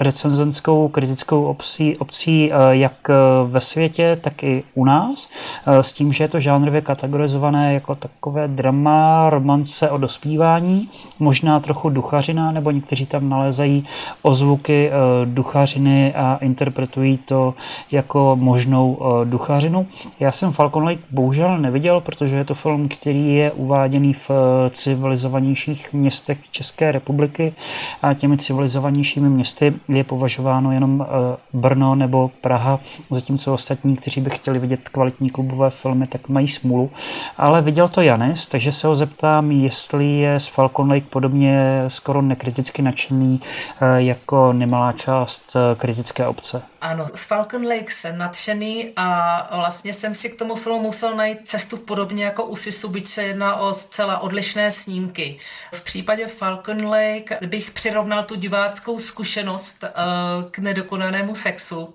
recenzenskou 0.00 0.88
kritickou 0.88 1.44
obcí, 1.44 1.96
obcí 1.96 2.52
eh, 2.52 2.56
jak 2.70 2.92
eh, 3.10 3.14
ve 3.46 3.60
světě, 3.60 4.18
tak 4.20 4.42
i 4.42 4.62
u 4.74 4.84
nás, 4.84 5.28
eh, 5.66 5.82
s 5.82 5.92
tím, 5.92 6.12
že 6.12 6.24
je 6.24 6.28
to 6.28 6.40
žánrově 6.40 6.80
kategorizované 6.80 7.74
jako 7.74 7.94
takové 7.94 8.48
drama, 8.48 9.30
romance 9.30 9.90
o 9.90 9.98
dospívání, 9.98 10.90
možná 11.18 11.60
trochu 11.60 11.90
duchařina, 11.90 12.52
nebo 12.52 12.70
někteří 12.70 13.06
tam 13.06 13.28
nalézají 13.28 13.86
ozvuky 14.22 14.90
duchařiny 15.24 16.14
a 16.14 16.38
interpretují 16.40 17.18
to 17.18 17.54
jako 17.90 18.36
možnou 18.40 18.98
duchařinu. 19.24 19.86
Já 20.20 20.32
jsem 20.32 20.52
Falcon 20.52 20.84
Lake 20.84 21.00
bohužel 21.10 21.58
neviděl, 21.58 22.00
protože 22.00 22.36
je 22.36 22.44
to 22.44 22.54
film, 22.54 22.88
který 22.88 23.34
je 23.34 23.52
uváděný 23.52 24.14
v 24.28 24.30
civilizovanějších 24.70 25.92
městech 25.92 26.38
České 26.50 26.92
republiky 26.92 27.54
a 28.02 28.14
těmi 28.14 28.38
civilizovanějšími 28.38 29.28
městy 29.28 29.74
je 29.88 30.04
považováno 30.04 30.72
jenom 30.72 31.06
eh, 31.06 31.36
Brno 31.52 31.94
nebo 31.94 32.30
Praha, 32.40 32.80
zatímco 33.10 33.54
ostatní, 33.54 33.96
kteří 33.96 34.20
by 34.20 34.30
chtěli 34.30 34.58
vidět 34.58 34.88
kvalitní 34.88 35.30
klubové 35.30 35.70
filmy, 35.70 36.06
tak 36.06 36.28
mají 36.28 36.48
smůlu. 36.48 36.90
Ale 37.38 37.62
viděl 37.62 37.88
to 37.88 38.00
Janis, 38.00 38.46
takže 38.46 38.72
se 38.72 38.86
ho 38.86 38.96
zeptám, 38.96 39.50
jestli 39.50 40.18
je 40.18 40.40
z 40.40 40.46
Falcon 40.46 40.90
Lake 40.90 41.06
podobně 41.10 41.84
skoro 41.88 42.22
nekriticky 42.22 42.82
nadšený 42.82 43.40
eh, 43.80 44.02
jako 44.02 44.52
nemalá 44.52 44.92
část 44.92 45.56
eh, 45.56 45.74
kritické 45.74 46.26
obce. 46.26 46.62
Ano, 46.84 47.08
z 47.14 47.24
Falcon 47.24 47.66
Lake 47.66 47.90
jsem 47.90 48.18
nadšený 48.18 48.92
a 48.96 49.56
vlastně 49.56 49.94
jsem 49.94 50.14
si 50.14 50.30
k 50.30 50.38
tomu 50.38 50.54
filmu 50.54 50.82
musel 50.82 51.16
najít 51.16 51.46
cestu 51.46 51.76
podobně 51.76 52.24
jako 52.24 52.44
u 52.44 52.56
Sisu, 52.56 52.88
byť 52.88 53.06
se 53.06 53.22
jedná 53.22 53.56
o 53.56 53.74
zcela 53.74 54.18
odlišné 54.18 54.72
snímky. 54.72 55.38
V 55.72 55.80
případě 55.80 56.26
Falcon 56.26 56.86
Lake 56.86 57.38
bych 57.46 57.70
přirovnal 57.70 58.24
tu 58.24 58.34
diváckou 58.34 58.98
zkušenost 58.98 59.84
uh, 59.84 60.50
k 60.50 60.58
nedokonanému 60.58 61.34
sexu, 61.34 61.94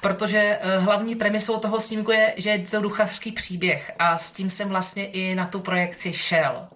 Protože 0.00 0.58
uh, 0.58 0.84
hlavní 0.84 1.14
premisou 1.14 1.58
toho 1.58 1.80
snímku 1.80 2.12
je, 2.12 2.34
že 2.36 2.50
je 2.50 2.58
to 2.58 2.80
duchařský 2.80 3.32
příběh 3.32 3.92
a 3.98 4.18
s 4.18 4.32
tím 4.32 4.50
jsem 4.50 4.68
vlastně 4.68 5.06
i 5.06 5.34
na 5.34 5.46
tu 5.46 5.60
projekci 5.60 6.12
šel. 6.12 6.68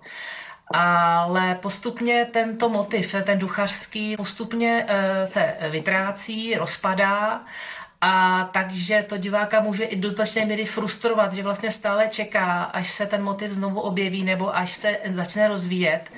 Ale 0.72 1.54
postupně 1.54 2.26
tento 2.32 2.68
motiv, 2.68 3.14
ten 3.22 3.38
duchařský, 3.38 4.16
postupně 4.16 4.86
uh, 4.88 5.24
se 5.24 5.54
vytrácí, 5.70 6.54
rozpadá 6.54 7.40
a 8.04 8.44
takže 8.52 9.04
to 9.08 9.16
diváka 9.16 9.60
může 9.60 9.84
i 9.84 9.96
do 9.96 10.10
značné 10.10 10.44
míry 10.44 10.64
frustrovat, 10.64 11.34
že 11.34 11.42
vlastně 11.42 11.70
stále 11.70 12.08
čeká, 12.08 12.62
až 12.62 12.90
se 12.90 13.06
ten 13.06 13.22
motiv 13.22 13.52
znovu 13.52 13.80
objeví 13.80 14.24
nebo 14.24 14.56
až 14.56 14.72
se 14.72 14.98
začne 15.14 15.48
rozvíjet 15.48 16.10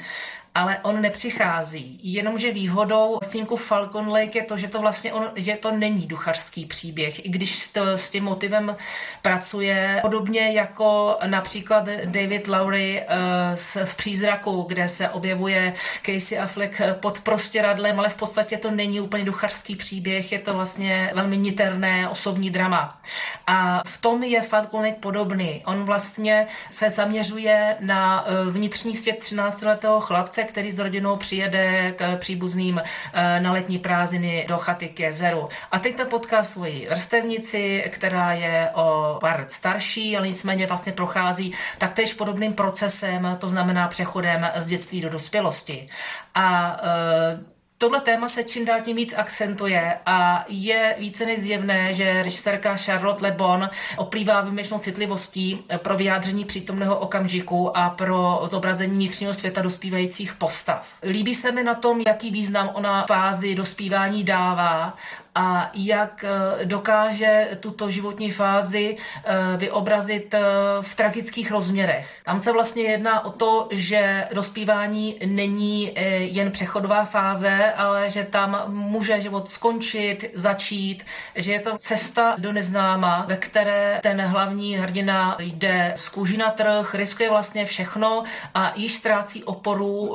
ale 0.55 0.79
on 0.83 1.01
nepřichází. 1.01 2.01
Jenomže 2.03 2.53
výhodou 2.53 3.19
snímku 3.23 3.57
Falcon 3.57 4.09
Lake 4.09 4.39
je 4.39 4.43
to, 4.43 4.57
že 4.57 4.69
to 4.69 4.81
vlastně 4.81 5.13
on, 5.13 5.31
že 5.37 5.57
to 5.57 5.73
není 5.73 6.07
duchařský 6.07 6.67
příběh, 6.67 7.27
i 7.27 7.29
když 7.29 7.69
to, 7.69 7.83
s 7.99 8.11
tím 8.11 8.25
motivem 8.25 8.77
pracuje 9.23 9.99
podobně 10.03 10.53
jako 10.53 11.19
například 11.27 11.89
David 12.05 12.49
Lowry 12.49 13.03
uh, 13.03 13.85
v 13.85 13.95
Přízraku, 13.95 14.63
kde 14.63 14.89
se 14.89 15.09
objevuje 15.09 15.73
Casey 16.07 16.39
Affleck 16.39 16.81
pod 17.01 17.21
prostěradlem, 17.21 17.99
ale 17.99 18.09
v 18.09 18.17
podstatě 18.17 18.57
to 18.57 18.71
není 18.71 19.01
úplně 19.01 19.25
duchařský 19.25 19.77
příběh, 19.77 20.33
je 20.33 20.39
to 20.39 20.55
vlastně 20.55 21.11
velmi 21.15 21.37
niterné 21.37 22.09
osobní 22.09 22.51
drama. 22.51 22.99
A 23.47 23.83
v 23.87 23.97
tom 23.97 24.23
je 24.23 24.43
Falcon 24.43 24.81
Lake 24.81 25.01
podobný. 25.01 25.63
On 25.67 25.85
vlastně 25.85 26.47
se 26.71 26.91
zaměřuje 26.91 27.77
na 27.81 28.27
uh, 28.27 28.53
vnitřní 28.53 28.97
svět 28.97 29.23
13-letého 29.23 30.01
chlapce, 30.01 30.44
který 30.45 30.73
s 30.73 30.79
rodinou 30.79 31.17
přijede 31.17 31.93
k 31.97 32.17
příbuzným 32.17 32.83
eh, 33.13 33.41
na 33.41 33.53
letní 33.53 33.79
prázdniny 33.79 34.45
do 34.49 34.59
chaty 34.59 34.89
k 34.89 35.01
jezeru. 35.01 35.49
A 35.73 35.79
teď 35.79 35.97
to 35.97 36.05
potká 36.05 36.45
svoji 36.45 36.87
vrstevnici, 36.91 37.85
která 37.89 38.33
je 38.33 38.71
o 38.75 39.19
pár 39.21 39.45
starší, 39.49 40.17
ale 40.17 40.29
nicméně 40.29 40.67
vlastně 40.67 40.93
prochází 40.93 41.53
taktéž 41.79 42.15
podobným 42.15 42.53
procesem, 42.53 43.37
to 43.41 43.49
znamená 43.49 43.89
přechodem 43.89 44.51
z 44.57 44.67
dětství 44.67 45.01
do 45.01 45.09
dospělosti. 45.09 45.89
A 46.35 46.77
eh, 46.83 47.54
Tohle 47.79 48.01
téma 48.01 48.29
se 48.29 48.43
čím 48.43 48.65
dál 48.65 48.81
tím 48.81 48.97
víc 48.97 49.15
akcentuje 49.17 49.99
a 50.07 50.45
je 50.49 50.95
více 50.99 51.27
než 51.27 51.39
zjevné, 51.41 51.95
že 51.95 52.23
režisérka 52.23 52.77
Charlotte 52.77 53.23
Le 53.23 53.31
Bon 53.31 53.71
oplývá 53.97 54.41
výjimečnou 54.41 54.79
citlivostí 54.79 55.65
pro 55.77 55.97
vyjádření 55.97 56.45
přítomného 56.45 56.99
okamžiku 56.99 57.77
a 57.77 57.91
pro 57.91 58.49
zobrazení 58.51 58.95
vnitřního 58.95 59.35
světa 59.35 59.63
dospívajících 59.63 60.35
postav. 60.35 60.89
Líbí 61.03 61.35
se 61.35 61.53
mi 61.53 61.65
na 61.65 61.75
tom, 61.75 62.01
jaký 62.07 62.31
význam 62.31 62.71
ona 62.75 63.07
fázi 63.07 63.55
dospívání 63.55 64.25
dává 64.25 64.97
a 65.35 65.71
jak 65.75 66.25
eh, 66.25 66.65
dokáže 66.65 67.49
tuto 67.61 67.91
životní 67.91 68.31
fázi 68.31 68.97
eh, 68.97 69.57
vyobrazit 69.57 70.35
eh, 70.35 70.41
v 70.81 70.95
tragických 70.95 71.51
rozměrech. 71.51 72.09
Tam 72.23 72.41
se 72.41 72.53
vlastně 72.53 72.83
jedná 72.83 73.25
o 73.25 73.31
to, 73.31 73.69
že 73.71 74.25
dospívání 74.35 75.17
není 75.27 75.93
jen 76.19 76.51
přechodová 76.51 77.05
fáze, 77.05 77.73
ale 77.77 78.11
že 78.11 78.25
tam 78.25 78.65
může 78.67 79.21
život 79.21 79.49
skončit, 79.49 80.31
začít, 80.35 81.05
že 81.35 81.53
je 81.53 81.61
to 81.61 81.79
cesta 81.79 82.35
do 82.39 82.53
neznáma, 82.53 83.25
ve 83.29 83.37
které 83.37 84.01
ten 84.03 84.21
hlavní 84.21 84.77
hrdina 84.77 85.37
jde 85.39 85.93
z 85.97 86.09
kůží 86.09 86.37
na 86.37 86.51
trh, 86.51 86.95
riskuje 86.95 87.31
vlastně 87.31 87.67
všechno 87.67 88.23
a 88.55 88.73
již 88.77 88.95
ztrácí 88.95 89.45
oporu 89.45 90.15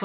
v 0.00 0.04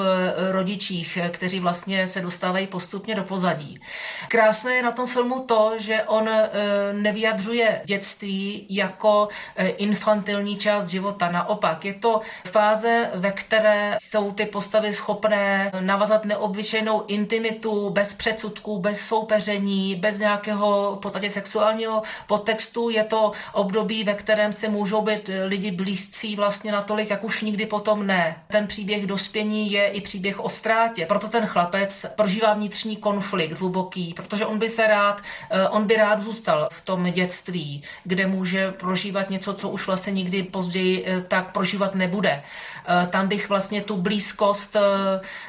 rodičích, 0.50 1.18
kteří 1.30 1.60
vlastně 1.60 2.06
se 2.06 2.20
dostávají 2.20 2.66
postupně 2.66 3.14
do 3.14 3.24
pozadí. 3.24 3.80
Krásně 4.28 4.51
krásné 4.52 4.74
je 4.74 4.82
na 4.82 4.92
tom 4.92 5.06
filmu 5.06 5.40
to, 5.40 5.72
že 5.78 6.02
on 6.02 6.28
e, 6.28 6.50
nevyjadřuje 6.92 7.82
dětství 7.84 8.66
jako 8.68 9.28
e, 9.56 9.68
infantilní 9.68 10.56
část 10.56 10.88
života. 10.88 11.30
Naopak, 11.30 11.84
je 11.84 11.94
to 11.94 12.20
fáze, 12.50 13.10
ve 13.14 13.32
které 13.32 13.96
jsou 14.00 14.32
ty 14.32 14.46
postavy 14.46 14.92
schopné 14.92 15.72
navazat 15.80 16.24
neobyčejnou 16.24 17.04
intimitu, 17.06 17.90
bez 17.90 18.14
předsudků, 18.14 18.78
bez 18.78 19.06
soupeření, 19.06 19.94
bez 19.96 20.18
nějakého 20.18 20.96
v 20.96 20.98
podstatě 20.98 21.30
sexuálního 21.30 22.02
podtextu. 22.26 22.90
Je 22.90 23.04
to 23.04 23.32
období, 23.52 24.04
ve 24.04 24.14
kterém 24.14 24.52
se 24.52 24.68
můžou 24.68 25.02
být 25.02 25.30
lidi 25.44 25.70
blízcí 25.70 26.36
vlastně 26.36 26.72
natolik, 26.72 27.10
jak 27.10 27.24
už 27.24 27.42
nikdy 27.42 27.66
potom 27.66 28.06
ne. 28.06 28.36
Ten 28.50 28.66
příběh 28.66 29.06
dospění 29.06 29.72
je 29.72 29.86
i 29.86 30.00
příběh 30.00 30.40
o 30.40 30.48
ztrátě. 30.48 31.06
Proto 31.06 31.28
ten 31.28 31.46
chlapec 31.46 32.06
prožívá 32.16 32.54
vnitřní 32.54 32.96
konflikt 32.96 33.60
hluboký, 33.60 34.14
protože 34.14 34.41
protože 34.42 34.52
on 34.52 34.58
by 34.58 34.68
se 34.68 34.86
rád, 34.86 35.20
eh, 35.50 35.68
on 35.68 35.86
by 35.86 35.96
rád 35.96 36.20
zůstal 36.20 36.68
v 36.72 36.80
tom 36.80 37.04
dětství, 37.12 37.82
kde 38.04 38.26
může 38.26 38.72
prožívat 38.72 39.30
něco, 39.30 39.54
co 39.54 39.68
už 39.68 39.86
vlastně 39.86 40.12
nikdy 40.12 40.42
později 40.42 41.04
eh, 41.06 41.20
tak 41.28 41.52
prožívat 41.52 41.94
nebude. 41.94 42.42
Eh, 42.86 43.06
tam 43.10 43.28
bych 43.28 43.48
vlastně 43.48 43.80
tu 43.80 43.96
blízkost, 43.96 44.76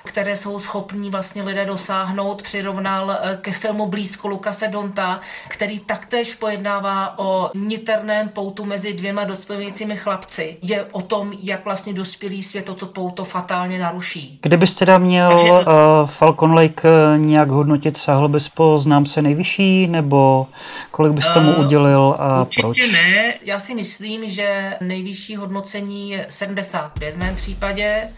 které 0.04 0.38
jsou 0.38 0.60
schopní 0.60 1.10
vlastně 1.10 1.44
lidé 1.44 1.66
dosáhnout, 1.66 2.42
přirovnal 2.42 3.18
ke 3.42 3.52
filmu 3.52 3.88
Blízko 3.88 4.28
Lukase 4.28 4.68
Donta, 4.68 5.20
který 5.48 5.80
taktéž 5.80 6.36
pojednává 6.36 7.20
o 7.20 7.50
niterném 7.56 8.30
poutu 8.30 8.66
mezi 8.66 8.94
dvěma 8.94 9.24
dospělícími 9.24 9.98
chlapci. 9.98 10.58
Je 10.62 10.86
o 10.92 11.02
tom, 11.02 11.32
jak 11.42 11.66
vlastně 11.66 11.94
dospělý 11.94 12.44
svět 12.44 12.66
toto 12.66 12.86
pouto 12.86 13.24
fatálně 13.24 13.80
naruší. 13.80 14.40
Kdybyste 14.42 14.86
teda 14.86 14.98
měl 14.98 15.30
Takže 15.30 15.52
uh, 15.52 15.60
Falcon 16.06 16.54
Lake 16.56 16.90
nějak 17.18 17.50
hodnotit, 17.50 17.98
sáhl 17.98 18.28
bys 18.28 18.50
po 18.50 18.80
znám 18.84 19.06
se 19.06 19.22
nejvyšší, 19.22 19.88
nebo 19.88 20.48
kolik 20.92 21.14
bys 21.14 21.26
tomu 21.34 21.52
uh, 21.52 21.66
udělil 21.66 22.16
a 22.20 22.42
určitě 22.42 22.62
proč? 22.62 22.78
ne. 22.92 23.34
Já 23.42 23.60
si 23.60 23.76
myslím, 23.76 24.30
že 24.30 24.78
nejvyšší 24.82 25.36
hodnocení 25.36 26.10
je 26.10 26.26
75 26.30 27.16
v 27.16 27.18
mém 27.18 27.36
případě 27.36 28.10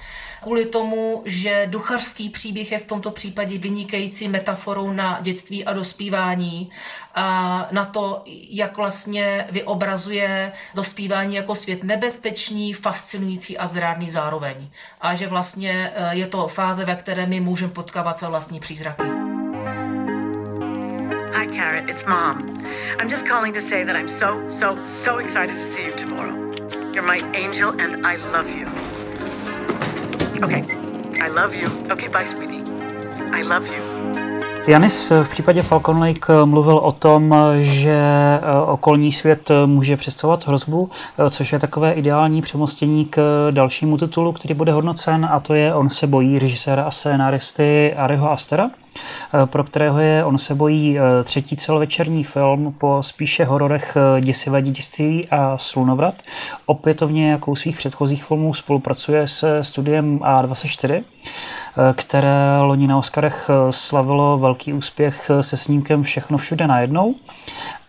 kvůli 0.45 0.65
tomu, 0.65 1.22
že 1.25 1.67
duchařský 1.69 2.29
příběh 2.29 2.72
je 2.72 2.79
v 2.79 2.86
tomto 2.86 3.12
případě 3.12 3.57
vynikající 3.57 4.27
metaforou 4.27 4.91
na 4.91 5.19
dětství 5.22 5.65
a 5.65 5.74
dospívání 5.74 6.69
a 7.15 7.67
na 7.72 7.86
to, 7.86 8.22
jak 8.50 8.77
vlastně 8.77 9.48
vyobrazuje 9.51 10.51
dospívání 10.75 11.36
jako 11.36 11.55
svět 11.55 11.84
nebezpečný, 11.84 12.74
fascinující 12.74 13.57
a 13.57 13.67
zrádný 13.67 14.10
zároveň. 14.10 14.69
A 15.01 15.15
že 15.15 15.27
vlastně 15.27 15.91
eh, 15.95 16.15
je 16.15 16.27
to 16.27 16.48
fáze, 16.48 16.86
ve 16.86 16.95
které 16.95 17.25
my 17.25 17.39
můžeme 17.39 17.74
potkávat 17.74 18.17
své 18.17 18.27
vlastní 18.27 18.60
přízraky. 18.60 19.35
Hi, 21.46 21.56
Carrot. 21.56 21.90
It's 21.90 22.04
Mom. 22.08 22.38
I'm 23.00 23.08
just 23.08 23.28
calling 23.28 23.54
to 23.54 23.62
say 23.62 23.84
that 23.84 23.96
I'm 23.96 24.10
so, 24.10 24.30
so, 24.60 24.68
so 25.04 25.20
excited 25.20 25.54
to 25.54 25.72
see 25.72 25.86
you 25.86 25.92
tomorrow. 25.92 26.34
You're 26.92 27.04
my 27.04 27.20
angel 27.36 27.70
and 27.80 28.08
I 28.08 28.16
love 28.34 28.50
you. 28.50 28.66
Okay, 30.44 30.64
I 31.22 31.28
love 31.28 31.54
you. 31.54 31.68
Okay, 31.92 32.08
bye, 32.08 32.25
sweetie. 32.25 32.64
I 33.32 33.44
love 33.44 33.68
you. 33.68 33.82
Janis 34.68 35.12
v 35.24 35.30
případě 35.30 35.62
Falcon 35.62 36.00
Lake 36.00 36.46
mluvil 36.46 36.78
o 36.78 36.92
tom, 36.92 37.36
že 37.62 37.96
eh, 37.96 38.42
okolní 38.66 39.12
svět 39.12 39.52
může 39.66 39.98
představovat 39.98 40.48
hrozbu, 40.48 40.90
eh, 41.20 41.30
což 41.30 41.54
je 41.54 41.60
takové 41.60 41.94
ideální 41.94 42.42
přemostění 42.42 43.06
k 43.06 43.48
dalšímu 43.52 43.98
titulu, 43.98 44.32
který 44.32 44.54
bude 44.54 44.72
hodnocen, 44.72 45.25
a 45.32 45.40
to 45.40 45.54
je 45.54 45.74
On 45.74 45.90
se 45.90 46.08
bojí 46.08 46.40
režiséra 46.40 46.84
a 46.84 46.92
scénáristy 46.92 47.94
Ariho 47.98 48.32
Astera. 48.32 48.70
Eh, 49.44 49.46
pro 49.46 49.64
kterého 49.64 50.00
je 50.00 50.25
On 50.25 50.38
se 50.38 50.56
bojí 50.56 51.00
eh, 51.00 51.24
třetí 51.24 51.58
celovečerní 51.58 52.24
film 52.24 52.75
po 52.78 52.98
spíše 53.02 53.46
hororech 53.46 53.98
eh, 54.18 54.22
Děsivé 54.22 54.62
dědictví 54.62 55.28
a 55.30 55.58
Slunovrat. 55.58 56.16
Opětovně 56.66 57.32
jako 57.32 57.52
u 57.52 57.56
svých 57.56 57.78
předchozích 57.78 58.24
filmů 58.24 58.54
spolupracuje 58.54 59.28
se 59.28 59.64
studiem 59.64 60.20
A24, 60.20 61.04
které 61.96 62.60
loni 62.62 62.88
na 62.88 62.98
Oscarech 62.98 63.50
slavilo 63.72 64.38
velký 64.38 64.74
úspěch 64.74 65.32
se 65.42 65.58
snímkem 65.58 66.04
Všechno 66.04 66.38
všude 66.38 66.68
najednou 66.68 67.16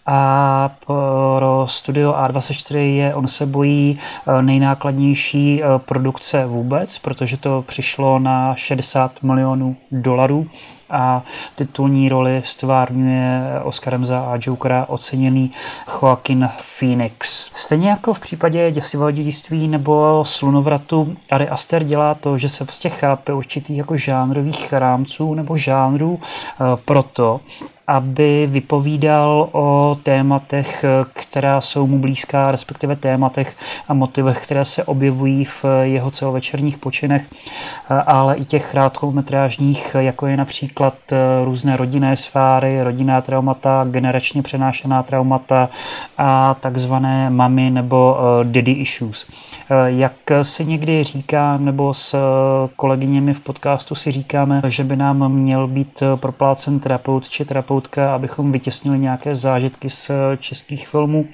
a 0.07 0.71
pro 0.87 1.67
studio 1.69 2.13
A24 2.13 2.77
je 2.77 3.15
On 3.15 3.29
se 3.29 3.47
bojí 3.47 4.01
nejnákladnější 4.41 5.63
produkce 5.85 6.47
vůbec, 6.47 6.99
protože 6.99 7.37
to 7.37 7.65
přišlo 7.67 8.19
na 8.19 8.55
60 8.55 9.23
milionů 9.23 9.77
dolarů 9.91 10.47
a 10.90 11.23
titulní 11.55 12.09
roli 12.09 12.43
stvárňuje 12.45 13.40
Oscarem 13.62 14.07
za 14.07 14.33
Jokera 14.40 14.87
oceněný 14.88 15.52
Joaquin 16.02 16.50
Phoenix. 16.78 17.50
Stejně 17.57 17.90
jako 17.90 18.14
v 18.14 18.21
případě 18.21 18.73
děsivého 18.73 19.11
dědictví 19.11 19.69
nebo 19.69 20.25
slunovratu, 20.26 21.16
Ari 21.31 21.49
Aster 21.49 21.85
dělá 21.85 22.14
to, 22.14 22.38
že 22.38 22.49
se 22.49 22.64
prostě 22.64 22.88
chápe 22.88 23.33
určitých 23.33 23.78
jako 23.78 23.97
žánrových 23.97 24.73
rámců 24.73 25.35
nebo 25.35 25.57
žánrů 25.57 26.21
eh, 26.21 26.64
proto, 26.85 27.40
aby 27.87 28.49
vypovídal 28.50 29.49
o 29.52 29.99
tématech, 30.02 30.85
která 31.12 31.61
jsou 31.61 31.87
mu 31.87 31.99
blízká, 31.99 32.50
respektive 32.50 32.97
tématech 32.97 33.57
a 33.88 33.95
motivech, 33.95 34.43
které 34.43 34.64
se 34.64 34.85
objevují 34.85 35.45
v 35.45 35.64
jeho 35.83 36.11
celovečerních 36.11 36.78
počinech, 36.78 37.26
ale 38.07 38.37
i 38.37 38.45
těch 38.45 38.71
krátkometrážních, 38.71 39.97
jako 39.99 40.26
je 40.26 40.37
například 40.37 40.95
různé 41.45 41.76
rodinné 41.76 42.16
sfáry, 42.16 42.83
rodinná 42.83 43.21
traumata, 43.21 43.87
generačně 43.90 44.43
přenášená 44.43 45.02
traumata 45.02 45.69
a 46.19 46.55
takzvané 46.55 47.31
mami 47.31 47.71
nebo 47.71 48.19
eh, 48.19 48.45
daddy 48.45 48.73
issues. 48.73 49.26
Eh, 49.70 49.92
jak 49.92 50.12
se 50.42 50.64
někdy 50.64 51.04
říká, 51.04 51.56
nebo 51.56 51.94
s 51.94 52.16
kolegyněmi 52.76 53.35
v 53.35 53.40
podcastu 53.40 53.94
si 53.94 54.12
říkáme, 54.12 54.62
že 54.68 54.85
by 54.85 54.96
nám 54.96 55.32
měl 55.32 55.66
být 55.66 56.02
proplácen 56.16 56.80
terapeut 56.80 57.28
či 57.28 57.44
terapeutka, 57.44 58.14
abychom 58.14 58.52
vytěsnili 58.52 58.99
nějaké 58.99 59.37
zážitky 59.37 59.90
z 59.90 60.11
českých 60.40 60.88
filmů, 60.88 61.26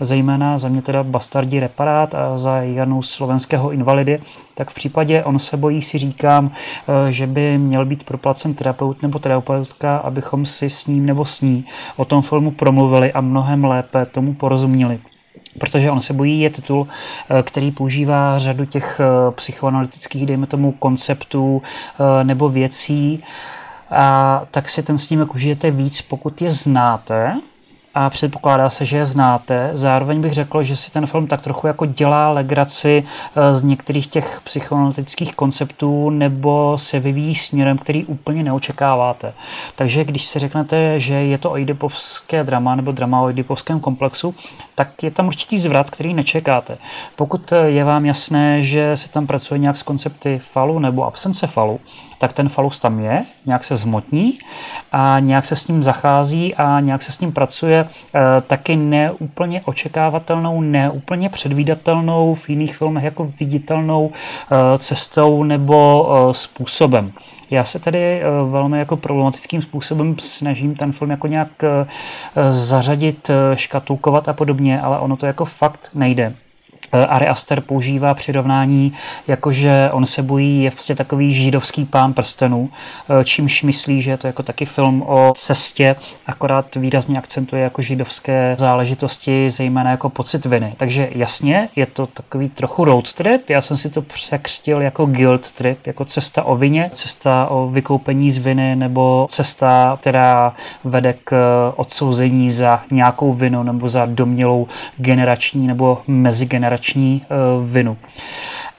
zejména 0.00 0.58
za 0.58 0.68
mě 0.68 0.82
teda 0.82 1.02
Bastardi 1.02 1.60
reparát 1.60 2.14
a 2.14 2.38
za 2.38 2.62
Janu 2.62 3.02
slovenského 3.02 3.70
invalidy, 3.70 4.20
tak 4.54 4.70
v 4.70 4.74
případě 4.74 5.24
On 5.24 5.38
se 5.38 5.56
bojí 5.56 5.82
si 5.82 5.98
říkám, 5.98 6.50
eh, 6.50 7.12
že 7.12 7.26
by 7.26 7.58
měl 7.58 7.84
být 7.84 8.04
proplacen 8.04 8.54
terapeut 8.54 9.02
nebo 9.02 9.18
terapeutka, 9.18 9.96
abychom 9.96 10.46
si 10.46 10.70
s 10.70 10.86
ním 10.86 11.06
nebo 11.06 11.24
s 11.24 11.40
ní 11.40 11.64
o 11.96 12.04
tom 12.04 12.22
filmu 12.22 12.50
promluvili 12.50 13.12
a 13.12 13.20
mnohem 13.20 13.64
lépe 13.64 14.06
tomu 14.06 14.34
porozuměli 14.34 14.98
protože 15.58 15.90
on 15.90 16.00
se 16.00 16.12
bojí 16.12 16.40
je 16.40 16.50
titul, 16.50 16.88
eh, 17.30 17.42
který 17.42 17.70
používá 17.70 18.38
řadu 18.38 18.64
těch 18.64 19.00
eh, 19.00 19.30
psychoanalytických, 19.30 20.26
dejme 20.26 20.46
tomu, 20.46 20.72
konceptů 20.72 21.62
eh, 21.62 22.24
nebo 22.24 22.48
věcí, 22.48 23.22
a 23.90 24.42
tak 24.50 24.68
si 24.68 24.82
ten 24.82 24.98
snímek 24.98 25.34
užijete 25.34 25.70
víc, 25.70 26.02
pokud 26.02 26.42
je 26.42 26.50
znáte, 26.50 27.36
a 27.94 28.10
předpokládá 28.10 28.70
se, 28.70 28.84
že 28.84 28.96
je 28.96 29.06
znáte. 29.06 29.70
Zároveň 29.74 30.20
bych 30.20 30.34
řekl, 30.34 30.62
že 30.62 30.76
si 30.76 30.90
ten 30.90 31.06
film 31.06 31.26
tak 31.26 31.42
trochu 31.42 31.66
jako 31.66 31.86
dělá 31.86 32.30
legraci 32.30 33.04
z 33.54 33.62
některých 33.62 34.06
těch 34.06 34.40
psychoanalytických 34.44 35.34
konceptů 35.34 36.10
nebo 36.10 36.78
se 36.78 37.00
vyvíjí 37.00 37.34
směrem, 37.34 37.78
který 37.78 38.04
úplně 38.04 38.42
neočekáváte. 38.42 39.32
Takže 39.76 40.04
když 40.04 40.26
si 40.26 40.38
řeknete, 40.38 41.00
že 41.00 41.14
je 41.14 41.38
to 41.38 41.50
oidipovské 41.50 42.44
drama 42.44 42.74
nebo 42.74 42.92
drama 42.92 43.20
o 43.20 43.24
oidipovském 43.24 43.80
komplexu, 43.80 44.34
tak 44.76 45.02
je 45.02 45.10
tam 45.10 45.26
určitý 45.26 45.58
zvrat, 45.58 45.90
který 45.90 46.14
nečekáte. 46.14 46.78
Pokud 47.16 47.52
je 47.66 47.84
vám 47.84 48.06
jasné, 48.06 48.64
že 48.64 48.96
se 48.96 49.08
tam 49.08 49.26
pracuje 49.26 49.58
nějak 49.58 49.76
s 49.76 49.82
koncepty 49.82 50.40
falu 50.52 50.78
nebo 50.78 51.04
absence 51.04 51.46
falu, 51.46 51.80
tak 52.18 52.32
ten 52.32 52.48
falus 52.48 52.80
tam 52.80 53.00
je, 53.00 53.24
nějak 53.46 53.64
se 53.64 53.76
zmotní 53.76 54.38
a 54.92 55.16
nějak 55.20 55.46
se 55.46 55.56
s 55.56 55.68
ním 55.68 55.84
zachází 55.84 56.54
a 56.54 56.80
nějak 56.80 57.02
se 57.02 57.12
s 57.12 57.20
ním 57.20 57.32
pracuje 57.32 57.88
eh, 57.88 58.20
taky 58.40 58.76
neúplně 58.76 59.60
očekávatelnou, 59.64 60.60
neúplně 60.60 61.28
předvídatelnou, 61.28 62.34
v 62.34 62.48
jiných 62.48 62.76
filmech 62.76 63.04
jako 63.04 63.32
viditelnou 63.40 64.12
eh, 64.12 64.78
cestou 64.78 65.44
nebo 65.44 66.08
eh, 66.30 66.34
způsobem. 66.34 67.12
Já 67.50 67.64
se 67.64 67.78
tady 67.78 68.22
velmi 68.50 68.78
jako 68.78 68.96
problematickým 68.96 69.62
způsobem 69.62 70.18
snažím 70.18 70.74
ten 70.74 70.92
film 70.92 71.10
jako 71.10 71.26
nějak 71.26 71.48
zařadit, 72.50 73.30
škatulkovat 73.54 74.28
a 74.28 74.32
podobně, 74.32 74.80
ale 74.80 74.98
ono 74.98 75.16
to 75.16 75.26
jako 75.26 75.44
fakt 75.44 75.88
nejde. 75.94 76.34
Eh, 76.92 77.06
Ari 77.06 77.28
Aster 77.28 77.60
používá 77.60 78.14
přirovnání, 78.14 78.92
jakože 79.28 79.90
on 79.92 80.06
se 80.06 80.22
bojí, 80.22 80.62
je 80.62 80.70
prostě 80.70 80.94
takový 80.94 81.34
židovský 81.34 81.84
pán 81.84 82.12
prstenů, 82.12 82.70
eh, 83.20 83.24
čímž 83.24 83.62
myslí, 83.62 84.02
že 84.02 84.10
je 84.10 84.16
to 84.16 84.26
jako 84.26 84.42
taky 84.42 84.66
film 84.66 85.02
o 85.06 85.32
cestě, 85.36 85.96
akorát 86.26 86.74
výrazně 86.76 87.18
akcentuje 87.18 87.62
jako 87.62 87.82
židovské 87.82 88.56
záležitosti, 88.58 89.50
zejména 89.50 89.90
jako 89.90 90.08
pocit 90.08 90.46
viny. 90.46 90.74
Takže 90.76 91.08
jasně, 91.14 91.68
je 91.76 91.86
to 91.86 92.06
takový 92.06 92.48
trochu 92.48 92.84
road 92.84 93.12
trip, 93.12 93.50
já 93.50 93.62
jsem 93.62 93.76
si 93.76 93.90
to 93.90 94.02
překřtil 94.02 94.82
jako 94.82 95.06
guilt 95.06 95.52
trip, 95.52 95.86
jako 95.86 96.04
cesta 96.04 96.42
o 96.42 96.56
vině, 96.56 96.90
cesta 96.94 97.46
o 97.50 97.68
vykoupení 97.68 98.30
z 98.30 98.38
viny, 98.38 98.76
nebo 98.76 99.26
cesta, 99.30 99.98
která 100.00 100.52
vede 100.84 101.14
k 101.24 101.36
odsouzení 101.76 102.50
za 102.50 102.82
nějakou 102.90 103.32
vinu 103.32 103.62
nebo 103.62 103.88
za 103.88 104.06
domělou 104.06 104.66
generační 104.96 105.66
nebo 105.66 106.02
mezigenerační 106.06 106.75
generační 106.76 107.22
eh, 107.24 107.34
vinu. 107.66 107.96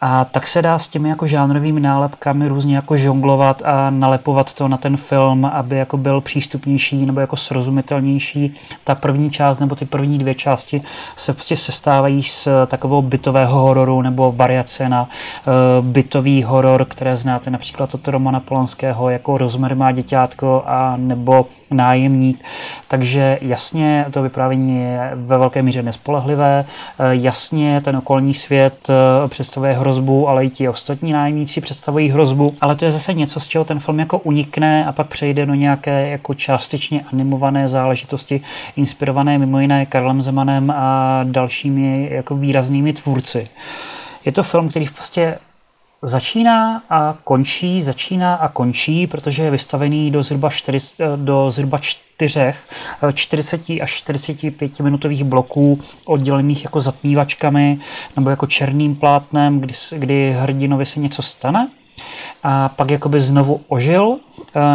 A 0.01 0.25
tak 0.25 0.47
se 0.47 0.61
dá 0.61 0.79
s 0.79 0.87
těmi 0.87 1.09
jako 1.09 1.27
žánrovými 1.27 1.79
nálepkami 1.79 2.47
různě 2.47 2.75
jako 2.75 2.97
žonglovat 2.97 3.61
a 3.65 3.89
nalepovat 3.89 4.53
to 4.53 4.67
na 4.67 4.77
ten 4.77 4.97
film, 4.97 5.45
aby 5.45 5.77
jako 5.77 5.97
byl 5.97 6.21
přístupnější 6.21 7.05
nebo 7.05 7.19
jako 7.19 7.37
srozumitelnější. 7.37 8.55
Ta 8.83 8.95
první 8.95 9.31
část 9.31 9.59
nebo 9.59 9.75
ty 9.75 9.85
první 9.85 10.19
dvě 10.19 10.35
části 10.35 10.81
se 11.17 11.33
prostě 11.33 11.57
sestávají 11.57 12.23
z 12.23 12.47
takového 12.67 13.01
bytového 13.01 13.59
hororu 13.59 14.01
nebo 14.01 14.31
variace 14.31 14.89
na 14.89 15.01
uh, 15.01 15.85
bytový 15.85 16.43
horor, 16.43 16.85
které 16.85 17.17
znáte 17.17 17.49
například 17.49 17.93
od 17.93 18.07
Romana 18.07 18.39
Polanského 18.39 19.09
jako 19.09 19.37
Rozmer 19.37 19.75
má 19.75 19.91
děťátko 19.91 20.63
a 20.65 20.93
nebo 20.97 21.45
nájemník. 21.71 22.43
Takže 22.87 23.37
jasně 23.41 24.05
to 24.11 24.21
vyprávění 24.21 24.81
je 24.81 25.11
ve 25.13 25.37
velké 25.37 25.61
míře 25.61 25.83
nespolehlivé, 25.83 26.65
eh, 26.65 27.03
jasně 27.11 27.81
ten 27.81 27.95
okolní 27.97 28.33
svět 28.33 28.73
eh, 28.89 29.27
představuje 29.27 29.73
hrozbu, 29.87 30.29
ale 30.29 30.45
i 30.45 30.49
ti 30.49 30.69
ostatní 30.69 31.11
nájemníci 31.11 31.61
představují 31.61 32.09
hrozbu, 32.09 32.55
ale 32.61 32.75
to 32.75 32.85
je 32.85 32.91
zase 32.91 33.13
něco, 33.13 33.39
z 33.39 33.47
čeho 33.47 33.65
ten 33.65 33.79
film 33.79 33.99
jako 33.99 34.19
unikne 34.19 34.85
a 34.85 34.91
pak 34.91 35.07
přejde 35.07 35.45
do 35.45 35.53
nějaké 35.53 36.09
jako 36.09 36.33
částečně 36.33 37.05
animované 37.11 37.69
záležitosti, 37.69 38.41
inspirované 38.75 39.37
mimo 39.37 39.59
jiné 39.59 39.85
Karlem 39.85 40.21
Zemanem 40.21 40.71
a 40.71 41.19
dalšími 41.23 42.09
jako 42.11 42.35
výraznými 42.35 42.93
tvůrci. 42.93 43.47
Je 44.25 44.31
to 44.31 44.43
film, 44.43 44.69
který 44.69 44.85
v 44.85 44.93
prostě 44.93 45.37
začíná 46.01 46.83
a 46.89 47.17
končí, 47.23 47.81
začíná 47.81 48.35
a 48.35 48.47
končí, 48.47 49.07
protože 49.07 49.43
je 49.43 49.51
vystavený 49.51 50.11
do 50.11 50.23
zhruba, 50.23 50.49
4, 50.49 50.79
do 51.15 51.51
zhruba 51.51 51.77
4, 51.77 52.53
40 53.13 53.61
až 53.81 53.91
45 53.91 54.79
minutových 54.79 55.23
bloků 55.23 55.81
oddělených 56.05 56.63
jako 56.63 56.81
zatmívačkami 56.81 57.79
nebo 58.15 58.29
jako 58.29 58.47
černým 58.47 58.95
plátnem, 58.95 59.59
kdy, 59.59 59.73
kdy 59.91 60.35
hrdinovi 60.39 60.85
se 60.85 60.99
něco 60.99 61.21
stane. 61.21 61.69
A 62.43 62.69
pak 62.69 62.91
jakoby 62.91 63.21
znovu 63.21 63.61
ožil, 63.67 64.17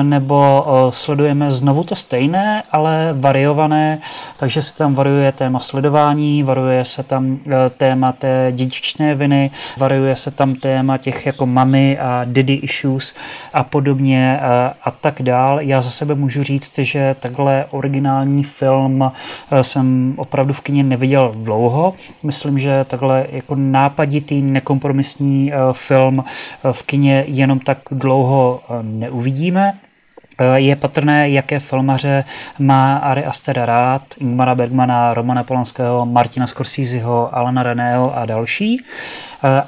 nebo 0.02 0.66
sledujeme 0.90 1.52
znovu 1.52 1.84
to 1.84 1.96
stejné, 1.96 2.62
ale 2.72 3.08
variované, 3.12 3.98
takže 4.36 4.62
se 4.62 4.76
tam 4.76 4.94
variuje 4.94 5.32
téma 5.32 5.60
sledování, 5.60 6.42
variuje 6.42 6.84
se 6.84 7.02
tam 7.02 7.38
téma 7.76 8.12
té 8.12 8.52
dědičné 8.52 9.14
viny, 9.14 9.50
variuje 9.76 10.16
se 10.16 10.30
tam 10.30 10.54
téma 10.54 10.98
těch 10.98 11.26
jako 11.26 11.46
mami 11.46 11.98
a 11.98 12.20
daddy 12.24 12.54
issues 12.54 13.14
a 13.52 13.64
podobně 13.64 14.40
a 14.84 14.90
tak 15.00 15.22
dál. 15.22 15.60
Já 15.60 15.80
za 15.80 15.90
sebe 15.90 16.14
můžu 16.14 16.42
říct, 16.42 16.78
že 16.78 17.16
takhle 17.20 17.64
originální 17.70 18.44
film 18.44 19.12
jsem 19.62 20.14
opravdu 20.16 20.54
v 20.54 20.60
kině 20.60 20.82
neviděl 20.82 21.32
dlouho. 21.36 21.94
Myslím, 22.22 22.58
že 22.58 22.84
takhle 22.88 23.26
jako 23.30 23.54
nápaditý, 23.54 24.42
nekompromisní 24.42 25.52
film 25.72 26.24
v 26.72 26.82
kině 26.82 27.24
jenom 27.26 27.58
tak 27.58 27.78
dlouho 27.90 28.60
neuvidíme. 28.82 29.71
Je 30.54 30.76
patrné, 30.76 31.30
jaké 31.30 31.60
filmaře 31.60 32.24
má 32.58 32.96
Ari 32.96 33.24
Aster 33.24 33.60
rád, 33.64 34.02
Ingmara 34.18 34.54
Bergmana, 34.54 35.14
Romana 35.14 35.44
Polanského, 35.44 36.06
Martina 36.06 36.46
Scorseseho, 36.46 37.36
Alana 37.36 37.62
Reného 37.62 38.16
a 38.16 38.26
další, 38.26 38.84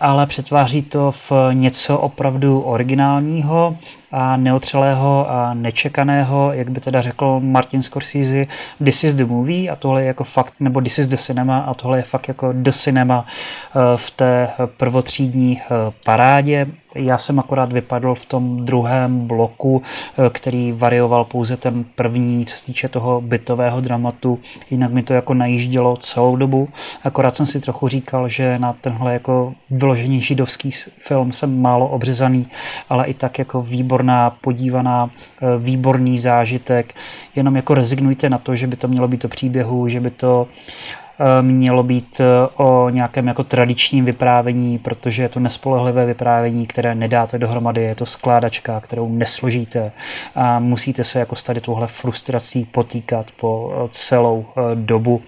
ale 0.00 0.26
přetváří 0.26 0.82
to 0.82 1.14
v 1.30 1.32
něco 1.52 1.98
opravdu 1.98 2.60
originálního, 2.60 3.76
a 4.14 4.36
neotřelého 4.36 5.30
a 5.30 5.54
nečekaného, 5.54 6.52
jak 6.52 6.70
by 6.70 6.80
teda 6.80 7.02
řekl 7.02 7.40
Martin 7.40 7.82
Scorsese, 7.82 8.46
this 8.84 9.04
is 9.04 9.14
the 9.14 9.24
movie 9.24 9.70
a 9.70 9.76
tohle 9.76 10.02
je 10.02 10.06
jako 10.06 10.24
fakt, 10.24 10.54
nebo 10.60 10.80
this 10.80 10.98
is 10.98 11.08
the 11.08 11.16
cinema 11.16 11.58
a 11.58 11.74
tohle 11.74 11.98
je 11.98 12.02
fakt 12.02 12.28
jako 12.28 12.52
the 12.52 12.72
cinema 12.72 13.26
eh, 13.26 13.80
v 13.96 14.10
té 14.10 14.48
prvotřídní 14.76 15.60
eh, 15.60 15.68
parádě. 16.04 16.66
Já 16.94 17.18
jsem 17.18 17.38
akorát 17.38 17.72
vypadl 17.72 18.14
v 18.14 18.26
tom 18.26 18.64
druhém 18.64 19.26
bloku, 19.26 19.82
eh, 19.82 20.30
který 20.30 20.72
varioval 20.72 21.24
pouze 21.24 21.56
ten 21.56 21.84
první, 21.94 22.46
co 22.46 22.56
se 22.56 22.66
týče 22.66 22.88
toho 22.88 23.20
bytového 23.20 23.80
dramatu, 23.80 24.38
jinak 24.70 24.92
mi 24.92 25.02
to 25.02 25.14
jako 25.14 25.34
najíždělo 25.34 25.96
celou 25.96 26.36
dobu. 26.36 26.68
Akorát 27.04 27.36
jsem 27.36 27.46
si 27.46 27.60
trochu 27.60 27.88
říkal, 27.88 28.28
že 28.28 28.58
na 28.58 28.72
tenhle 28.72 29.12
jako 29.12 29.54
vyložený 29.70 30.20
židovský 30.20 30.70
film 30.98 31.32
jsem 31.32 31.62
málo 31.62 31.88
obřezaný, 31.88 32.46
ale 32.88 33.06
i 33.06 33.14
tak 33.14 33.38
jako 33.38 33.62
výborný 33.62 34.03
výborná, 34.04 34.30
podívaná, 34.40 35.10
eh, 35.42 35.58
výborný 35.58 36.18
zážitek. 36.18 36.94
Jenom 37.36 37.56
jako 37.56 37.74
rezignujte 37.74 38.28
na 38.30 38.38
to, 38.38 38.56
že 38.56 38.66
by 38.66 38.76
to 38.76 38.88
mělo 38.88 39.08
být 39.08 39.24
o 39.24 39.28
příběhu, 39.28 39.88
že 39.88 40.00
by 40.00 40.10
to 40.10 40.48
mělo 41.40 41.82
být 41.82 42.20
eh, 42.20 42.24
o 42.56 42.88
nějakém 42.88 43.26
jako 43.26 43.44
tradičním 43.44 44.04
vyprávění, 44.04 44.78
protože 44.78 45.22
je 45.22 45.28
to 45.28 45.40
nespolehlivé 45.40 46.06
vyprávění, 46.06 46.66
které 46.66 46.94
nedáte 46.94 47.38
dohromady, 47.38 47.82
je 47.82 47.94
to 47.94 48.06
skládačka, 48.06 48.80
kterou 48.80 49.08
nesložíte 49.08 49.92
a 50.34 50.58
musíte 50.58 51.04
se 51.04 51.18
jako 51.18 51.36
s 51.36 51.42
tady 51.42 51.60
touhle 51.60 51.86
frustrací 51.86 52.64
potýkat 52.64 53.26
po 53.36 53.72
celou 53.90 54.46
dobu. 54.74 55.22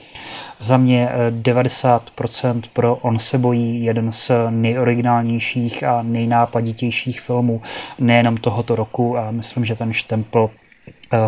Za 0.60 0.76
mě 0.76 1.08
90% 1.42 2.62
eh, 2.64 2.68
pro 2.72 2.96
On 2.96 3.18
se 3.18 3.38
bojí, 3.38 3.84
jeden 3.84 4.12
z 4.12 4.30
nejoriginálnějších 4.50 5.84
a 5.84 6.02
nejnápaditějších 6.02 7.20
filmů 7.20 7.62
nejenom 7.98 8.36
tohoto 8.36 8.76
roku 8.76 9.18
a 9.18 9.30
myslím, 9.30 9.64
že 9.64 9.76
ten 9.76 9.92
štempel 9.92 10.50
eh, 10.52 10.65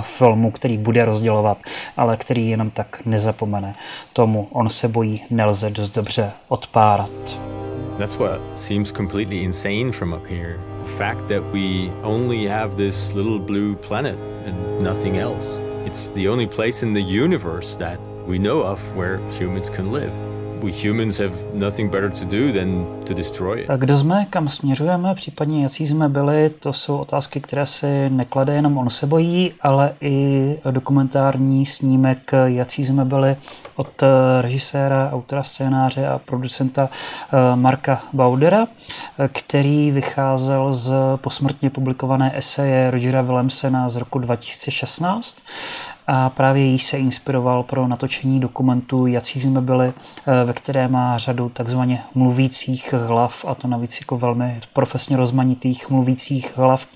filmu, 0.01 0.51
který 0.51 0.79
bude 0.79 1.05
rozdělovat, 1.05 1.59
ale 1.97 2.17
který 2.17 2.51
jenom 2.51 2.71
tak 2.71 3.07
nezapomene. 3.07 3.75
Tomu 4.13 4.49
on 4.53 4.71
se 4.71 4.89
bojí 4.89 5.25
nelze 5.31 5.71
dost 5.71 5.91
dobře 5.91 6.31
odpárat. 6.49 7.11
That's 7.99 8.17
what 8.17 8.41
seems 8.57 8.93
completely 8.93 9.37
insane 9.37 9.93
from 9.93 10.13
up 10.13 10.27
here. 10.27 10.59
The 10.85 10.91
fact 10.97 11.29
that 11.29 11.43
we 11.53 11.91
only 12.03 12.47
have 12.47 12.77
this 12.77 13.13
little 13.15 13.39
blue 13.39 13.75
planet 13.75 14.17
and 14.47 14.83
nothing 14.83 15.19
else. 15.19 15.61
It's 15.87 16.07
the 16.09 16.29
only 16.29 16.47
place 16.47 16.87
in 16.87 16.95
the 16.95 17.01
universe 17.01 17.77
that 17.79 17.99
we 18.27 18.39
know 18.39 18.63
of 18.63 18.81
where 18.97 19.19
humans 19.39 19.71
can 19.71 19.93
live. 19.93 20.13
We 20.63 20.73
humans 20.73 21.19
have 21.19 21.33
nothing 21.55 21.93
better 21.93 22.11
to 22.11 22.25
do 22.25 22.53
than 22.53 22.87
to 23.05 23.15
destroy 23.15 23.61
it. 23.61 23.71
Kdo 23.77 23.99
jsme, 23.99 24.27
kam 24.31 24.49
směřujeme, 24.49 25.15
případně 25.15 25.63
jaký 25.63 25.87
jsme 25.87 26.09
byli, 26.09 26.51
to 26.51 26.73
jsou 26.73 26.97
otázky, 26.99 27.41
které 27.41 27.67
si 27.67 28.11
neklade 28.11 28.55
jenom 28.55 28.79
on 28.79 28.91
se 28.91 29.07
bojí, 29.07 29.53
ale 29.61 29.95
i 30.01 30.57
dokumentární 30.71 31.67
snímek, 31.67 32.33
jaký 32.47 32.87
jsme 32.87 33.05
byli 33.05 33.37
od 33.77 34.03
režiséra, 34.41 35.11
autora 35.13 35.43
scénáře 35.43 36.09
a 36.09 36.19
producenta 36.19 36.89
eh, 36.91 37.57
Marka 37.57 38.03
Baudera, 38.13 38.67
který 39.33 39.91
vycházel 39.91 40.75
z 40.75 40.93
posmrtně 41.17 41.71
publikované 41.71 42.39
eseje 42.39 42.91
Rogera 42.91 43.23
Willemsena 43.23 43.91
z 43.91 43.97
roku 43.97 44.19
2016 44.19 45.37
a 46.11 46.31
právě 46.31 46.63
jí 46.63 46.79
se 46.79 46.99
inspiroval 46.99 47.63
pro 47.63 47.89
natočení 47.89 48.41
dokumentu 48.41 49.07
Jací 49.07 49.41
jsme 49.41 49.61
byli, 49.61 49.89
eh, 49.89 50.45
ve 50.45 50.53
které 50.53 50.89
má 50.89 51.19
řadu 51.19 51.49
takzvaně 51.49 52.03
mluvících 52.15 52.95
hlav 53.07 53.45
a 53.49 53.55
to 53.55 53.69
navíc 53.69 54.01
jako 54.01 54.19
velmi 54.19 54.61
profesně 54.73 55.17
rozmanitých 55.17 55.91
mluvících 55.91 56.57
hlav. 56.57 56.87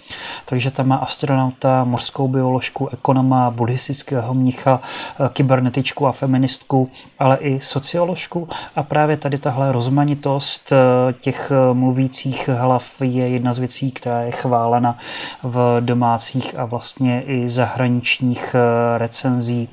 Takže 0.44 0.70
tam 0.70 0.88
má 0.88 0.96
astronauta, 0.96 1.85
mořskou 1.85 2.29
bioložku, 2.29 2.88
ekonoma, 2.88 3.51
buddhistického 3.51 4.35
mnicha, 4.35 4.81
eh, 4.81 5.29
kybernetičku 5.33 6.07
a 6.07 6.12
feministku, 6.12 6.90
ale 7.18 7.37
i 7.37 7.61
socioložku 7.61 8.48
a 8.77 8.83
právě 8.83 9.16
tady 9.16 9.38
tahle 9.38 9.72
rozmanitost 9.72 10.72
eh, 10.72 11.12
těch 11.12 11.53
mluvících 11.72 12.48
hlav 12.48 12.85
je 13.01 13.29
jedna 13.29 13.55
z 13.55 13.59
věcí, 13.59 13.90
která 13.90 14.20
je 14.20 14.31
chválena 14.31 14.98
v 15.42 15.77
domácích 15.81 16.59
a 16.59 16.64
vlastně 16.64 17.22
i 17.22 17.51
zahraničních 17.51 18.55
recenzí 19.03 19.69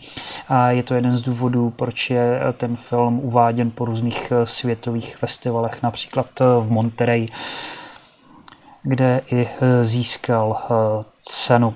a 0.47 0.71
je 0.71 0.83
to 0.83 0.93
jeden 0.93 1.17
z 1.17 1.21
důvodů, 1.21 1.69
proč 1.69 2.09
je 2.09 2.39
ten 2.57 2.75
film 2.75 3.19
uváděn 3.19 3.71
po 3.71 3.85
různých 3.85 4.31
eh, 4.31 4.45
světových 4.45 5.17
festivalech, 5.17 5.83
například 5.83 6.41
eh, 6.41 6.45
v 6.59 6.71
Monterey, 6.71 7.27
kde 8.83 9.21
i 9.31 9.47
eh, 9.47 9.85
získal 9.85 10.61
cenu. 11.21 11.75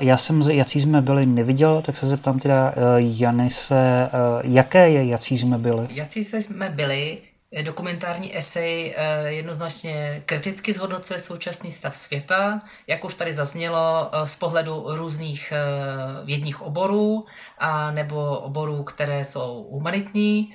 Já 0.00 0.16
jsem, 0.16 0.42
jací 0.42 0.80
jsme 0.80 1.00
byli, 1.02 1.26
neviděl, 1.26 1.82
tak 1.82 1.96
se 1.96 2.08
zeptám 2.08 2.38
teda 2.38 2.74
Janise, 2.96 4.10
jaké 4.42 4.90
je, 4.90 5.04
jací 5.04 5.38
jsme 5.38 5.58
byli? 5.58 5.86
Jací 5.90 6.24
jsme 6.24 6.68
byli, 6.68 7.18
Dokumentární 7.52 8.36
esej 8.36 8.94
eh, 8.96 9.22
jednoznačně 9.32 10.22
kriticky 10.26 10.72
zhodnocuje 10.72 11.18
současný 11.18 11.72
stav 11.72 11.96
světa, 11.96 12.60
jak 12.86 13.04
už 13.04 13.14
tady 13.14 13.32
zaznělo, 13.32 14.10
eh, 14.12 14.26
z 14.26 14.34
pohledu 14.34 14.84
různých 14.86 15.52
eh, 15.52 16.24
vědních 16.24 16.62
oborů 16.62 17.26
a 17.58 17.90
nebo 17.90 18.38
oborů, 18.38 18.82
které 18.82 19.24
jsou 19.24 19.66
humanitní. 19.70 20.54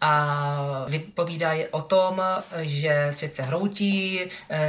A 0.00 0.84
vypovídá 0.88 1.52
o 1.70 1.82
tom, 1.82 2.22
že 2.56 3.08
svět 3.10 3.34
se 3.34 3.42
hroutí, 3.42 4.20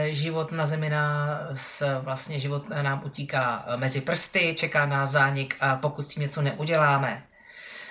život 0.10 0.52
na 0.52 0.66
Zemi 0.66 0.90
nás, 0.90 1.84
vlastně 2.02 2.40
život 2.40 2.70
nám 2.70 3.02
utíká 3.06 3.66
mezi 3.76 4.02
prsty, 4.02 4.56
čeká 4.58 4.86
nás 4.86 5.10
zánik 5.10 5.56
a 5.60 5.76
pokud 5.76 6.02
s 6.02 6.08
tím 6.08 6.22
něco 6.22 6.42
neuděláme, 6.42 7.24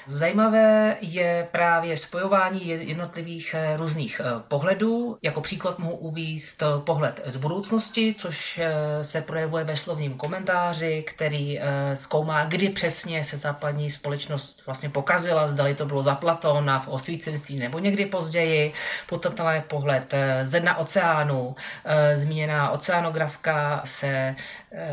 Zajímavé 0.06 0.96
je 1.00 1.48
právě 1.50 1.96
spojování 1.96 2.68
jednotlivých 2.68 3.54
eh, 3.58 3.76
různých 3.76 4.20
eh, 4.24 4.24
pohledů. 4.48 5.18
Jako 5.22 5.40
příklad 5.40 5.78
mohu 5.78 5.96
uvíst 5.96 6.62
pohled 6.84 7.20
z 7.24 7.36
budoucnosti, 7.36 8.14
což 8.18 8.58
eh, 8.58 9.04
se 9.04 9.22
projevuje 9.22 9.64
ve 9.64 9.76
slovním 9.76 10.14
komentáři, 10.14 11.04
který 11.06 11.60
zkoumá, 11.94 12.44
kdy 12.44 12.68
přesně 12.68 13.24
se 13.24 13.36
západní 13.36 13.90
společnost 13.90 14.66
vlastně 14.66 14.90
pokazila, 14.90 15.48
zdali 15.48 15.74
to 15.74 15.86
bylo 15.86 16.02
za 16.02 16.14
Platona 16.14 16.80
v 16.80 16.88
osvícenství 16.88 17.58
nebo 17.58 17.78
někdy 17.78 18.06
později. 18.06 18.72
Potom 19.08 19.32
tam 19.32 19.54
je 19.54 19.60
pohled 19.60 20.14
z 20.42 20.60
dna 20.60 20.78
oceánu. 20.78 21.54
Zmíněná 22.14 22.70
oceánografka 22.70 23.80
se 23.84 24.34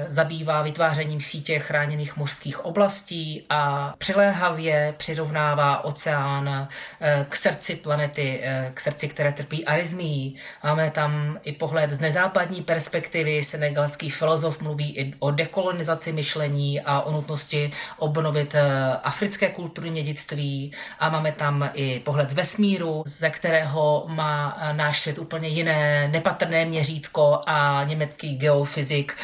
zabývá 0.08 0.62
vytvářením 0.62 1.22
sítě 1.22 1.60
chráněných 1.60 2.18
mořských 2.18 2.66
oblastí 2.66 3.46
a 3.50 3.94
přiléhavě 3.98 4.94
přirovnává 4.98 5.86
oceán 5.86 6.68
eh, 7.02 7.26
k 7.30 7.36
srdci 7.36 7.76
planety, 7.76 8.40
eh, 8.44 8.72
k 8.74 8.80
srdci, 8.80 9.08
které 9.08 9.32
trpí 9.32 9.66
arytmií. 9.66 10.36
Máme 10.64 10.92
tam 10.92 11.40
i 11.44 11.52
pohled 11.52 11.92
z 11.92 12.00
nezápadní 12.00 12.62
perspektivy. 12.62 13.44
Senegalský 13.44 14.10
filozof 14.10 14.62
mluví 14.62 14.98
i 14.98 15.14
o 15.20 15.32
dekolonizaci 15.32 16.12
myšlení 16.12 16.82
a 16.82 17.02
o 17.02 17.12
nutnosti 17.12 17.72
obnovit 17.98 18.56
eh, 18.56 18.98
africké 19.04 19.50
kulturní 19.50 19.92
dědictví. 19.92 20.72
A 21.00 21.10
máme 21.10 21.32
tam 21.32 21.70
i 21.74 22.00
pohled 22.00 22.30
z 22.30 22.34
vesmíru, 22.34 23.04
ze 23.06 23.30
kterého 23.30 24.06
má 24.08 24.58
náš 24.72 25.00
svět 25.00 25.20
úplně 25.20 25.48
jiné, 25.48 26.08
nepatrné 26.08 26.66
měřítko 26.66 27.42
a 27.46 27.84
německý 27.84 28.38
geofyzik 28.38 29.16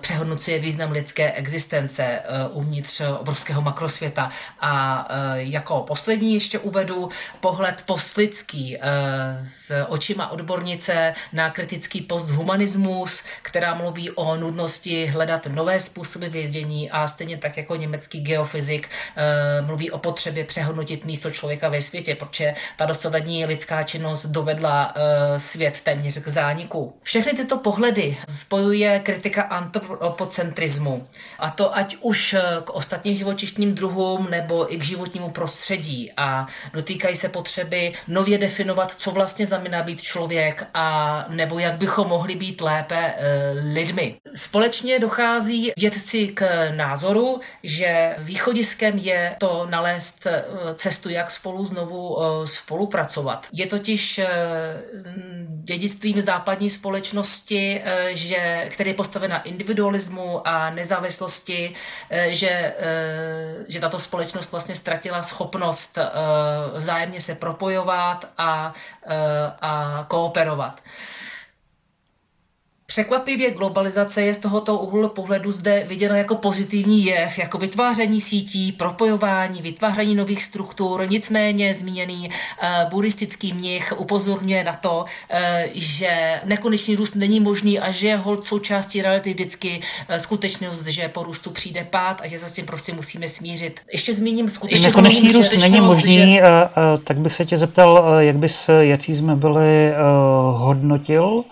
přehodnocuje 0.00 0.58
význam 0.58 0.90
lidské 0.90 1.32
existence 1.32 2.22
uvnitř 2.50 3.00
obrovského 3.00 3.62
makrosvěta 3.62 4.30
a 4.60 4.99
A 5.00 5.34
jako 5.34 5.80
poslední 5.80 6.34
ještě 6.34 6.58
uvedu 6.58 7.08
pohled 7.40 7.82
postlický 7.86 8.78
s 9.46 9.84
očima 9.88 10.30
odbornice 10.30 11.14
na 11.32 11.50
kritický 11.50 12.00
posthumanismus, 12.00 13.22
která 13.42 13.74
mluví 13.74 14.10
o 14.10 14.36
nudnosti 14.36 15.06
hledat 15.06 15.46
nové 15.46 15.80
způsoby 15.80 16.26
vědění 16.26 16.90
a 16.90 17.08
stejně 17.08 17.36
tak 17.36 17.56
jako 17.56 17.76
německý 17.76 18.20
geofyzik 18.20 18.88
mluví 19.60 19.90
o 19.90 19.98
potřebě 19.98 20.44
přehodnotit 20.44 21.04
místo 21.04 21.30
člověka 21.30 21.68
ve 21.68 21.82
světě, 21.82 22.14
protože 22.14 22.54
ta 22.76 22.86
dosavadní 22.86 23.46
lidská 23.46 23.82
činnost 23.82 24.26
dovedla 24.26 24.94
svět 25.38 25.80
téměř 25.80 26.18
k 26.18 26.28
zániku. 26.28 26.94
Všechny 27.02 27.32
tyto 27.32 27.58
pohledy 27.58 28.16
spojuje 28.28 28.98
kritika 28.98 29.42
antropocentrismu. 29.42 31.06
A 31.38 31.50
to 31.50 31.76
ať 31.76 31.96
už 32.00 32.36
k 32.64 32.70
ostatním 32.70 33.14
živočišním 33.14 33.74
druhům 33.74 34.30
nebo 34.30 34.74
i 34.74 34.76
k 34.76 34.84
životnímu 34.90 35.30
prostředí. 35.30 36.12
A 36.16 36.46
dotýkají 36.72 37.16
se 37.16 37.28
potřeby 37.28 37.92
nově 38.08 38.38
definovat, 38.38 38.94
co 38.98 39.10
vlastně 39.10 39.46
znamená 39.46 39.82
být 39.82 40.02
člověk 40.02 40.66
a 40.74 41.24
nebo 41.28 41.58
jak 41.58 41.74
bychom 41.74 42.08
mohli 42.08 42.34
být 42.34 42.60
lépe 42.60 42.96
e, 42.96 43.50
lidmi. 43.72 44.16
Společně 44.34 44.98
dochází 44.98 45.72
vědci 45.76 46.28
k 46.28 46.70
názoru, 46.70 47.40
že 47.62 48.14
východiskem 48.18 48.98
je 48.98 49.36
to 49.38 49.66
nalézt 49.70 50.26
e, 50.26 50.44
cestu, 50.74 51.08
jak 51.08 51.30
spolu 51.30 51.64
znovu 51.64 52.18
e, 52.18 52.46
spolupracovat. 52.46 53.46
Je 53.52 53.66
totiž 53.66 54.20
dědictvím 55.64 56.20
západní 56.20 56.70
společnosti, 56.70 57.82
že, 58.10 58.66
který 58.70 58.90
je 58.90 58.94
postaven 58.94 59.30
na 59.30 59.42
individualismu 59.42 60.48
a 60.48 60.70
nezávislosti, 60.70 61.72
že, 62.26 62.74
že 63.68 63.80
tato 63.80 63.98
společnost 63.98 64.50
vlastně 64.50 64.74
ztratila 64.80 65.22
schopnost 65.22 65.98
vzájemně 66.74 67.20
se 67.20 67.34
propojovat 67.34 68.24
a, 68.38 68.72
a 69.60 70.04
kooperovat. 70.08 70.80
Překvapivě 72.90 73.50
globalizace 73.50 74.22
je 74.22 74.34
z 74.34 74.38
tohoto 74.38 74.78
úhlu 74.78 75.08
pohledu 75.08 75.52
zde 75.52 75.84
viděna 75.88 76.16
jako 76.16 76.34
pozitivní 76.34 77.04
jev, 77.04 77.38
jako 77.38 77.58
vytváření 77.58 78.20
sítí, 78.20 78.72
propojování, 78.72 79.62
vytváření 79.62 80.14
nových 80.14 80.42
struktur. 80.42 81.06
Nicméně 81.10 81.74
zmíněný 81.74 82.28
uh, 82.28 82.90
buddhistický 82.90 83.52
mnich 83.52 83.92
upozorňuje 83.96 84.64
na 84.64 84.72
to, 84.72 84.98
uh, 84.98 85.38
že 85.74 86.40
nekonečný 86.44 86.96
růst 86.96 87.14
není 87.14 87.40
možný 87.40 87.80
a 87.80 87.90
že 87.90 88.08
je 88.08 88.16
hold 88.16 88.44
součástí 88.44 89.02
reality 89.02 89.34
vždycky 89.34 89.80
uh, 90.10 90.16
skutečnost, 90.16 90.86
že 90.86 91.08
po 91.08 91.22
růstu 91.22 91.50
přijde 91.50 91.86
pád 91.90 92.20
a 92.20 92.26
že 92.26 92.38
se 92.38 92.46
s 92.46 92.52
tím 92.52 92.66
prostě 92.66 92.92
musíme 92.92 93.28
smířit. 93.28 93.80
Ještě 93.92 94.14
zmíním 94.14 94.48
skutečnost. 94.48 94.96
Nekonečný 94.96 95.32
růst 95.32 95.52
není 95.52 95.80
možný, 95.80 96.14
že... 96.14 96.42
uh, 96.42 96.46
uh, 96.46 97.00
tak 97.04 97.18
bych 97.18 97.34
se 97.34 97.46
tě 97.46 97.56
zeptal, 97.56 97.92
uh, 97.92 98.18
jak 98.18 98.36
bys, 98.36 98.70
jaký 98.80 99.16
jsme 99.16 99.36
byli, 99.36 99.90
uh, 99.90 100.60
hodnotil 100.60 101.44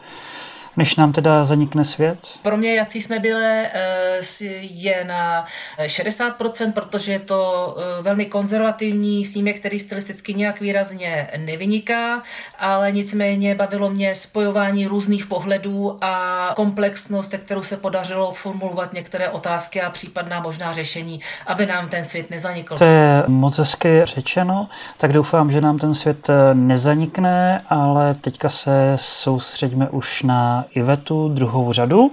než 0.78 0.96
nám 0.96 1.12
teda 1.12 1.44
zanikne 1.44 1.84
svět? 1.84 2.18
Pro 2.42 2.56
mě, 2.56 2.74
jaký 2.74 3.00
jsme 3.00 3.18
byli, 3.18 3.44
eh, 3.44 4.18
je 4.60 5.04
na 5.04 5.44
60%, 5.86 6.72
protože 6.72 7.12
je 7.12 7.18
to 7.18 7.76
eh, 7.78 8.02
velmi 8.02 8.26
konzervativní 8.26 9.24
snímek, 9.24 9.60
který 9.60 9.78
stylisticky 9.78 10.34
nějak 10.34 10.60
výrazně 10.60 11.28
nevyniká, 11.36 12.22
ale 12.58 12.92
nicméně 12.92 13.54
bavilo 13.54 13.90
mě 13.90 14.14
spojování 14.14 14.86
různých 14.86 15.26
pohledů 15.26 15.98
a 16.00 16.52
komplexnost, 16.56 17.34
kterou 17.34 17.62
se 17.62 17.76
podařilo 17.76 18.32
formulovat 18.32 18.92
některé 18.92 19.28
otázky 19.28 19.82
a 19.82 19.90
případná 19.90 20.40
možná 20.40 20.72
řešení, 20.72 21.20
aby 21.46 21.66
nám 21.66 21.88
ten 21.88 22.04
svět 22.04 22.30
nezanikl. 22.30 22.76
To 22.76 22.84
je 22.84 23.24
moc 23.26 23.58
hezky 23.58 24.00
řečeno, 24.04 24.68
tak 24.98 25.12
doufám, 25.12 25.52
že 25.52 25.60
nám 25.60 25.78
ten 25.78 25.94
svět 25.94 26.28
eh, 26.30 26.54
nezanikne, 26.54 27.64
ale 27.68 28.14
teďka 28.14 28.48
se 28.48 28.96
soustředíme 29.00 29.88
už 29.88 30.22
na 30.22 30.64
Ivetu 30.74 31.28
druhou 31.28 31.72
řadu. 31.72 32.10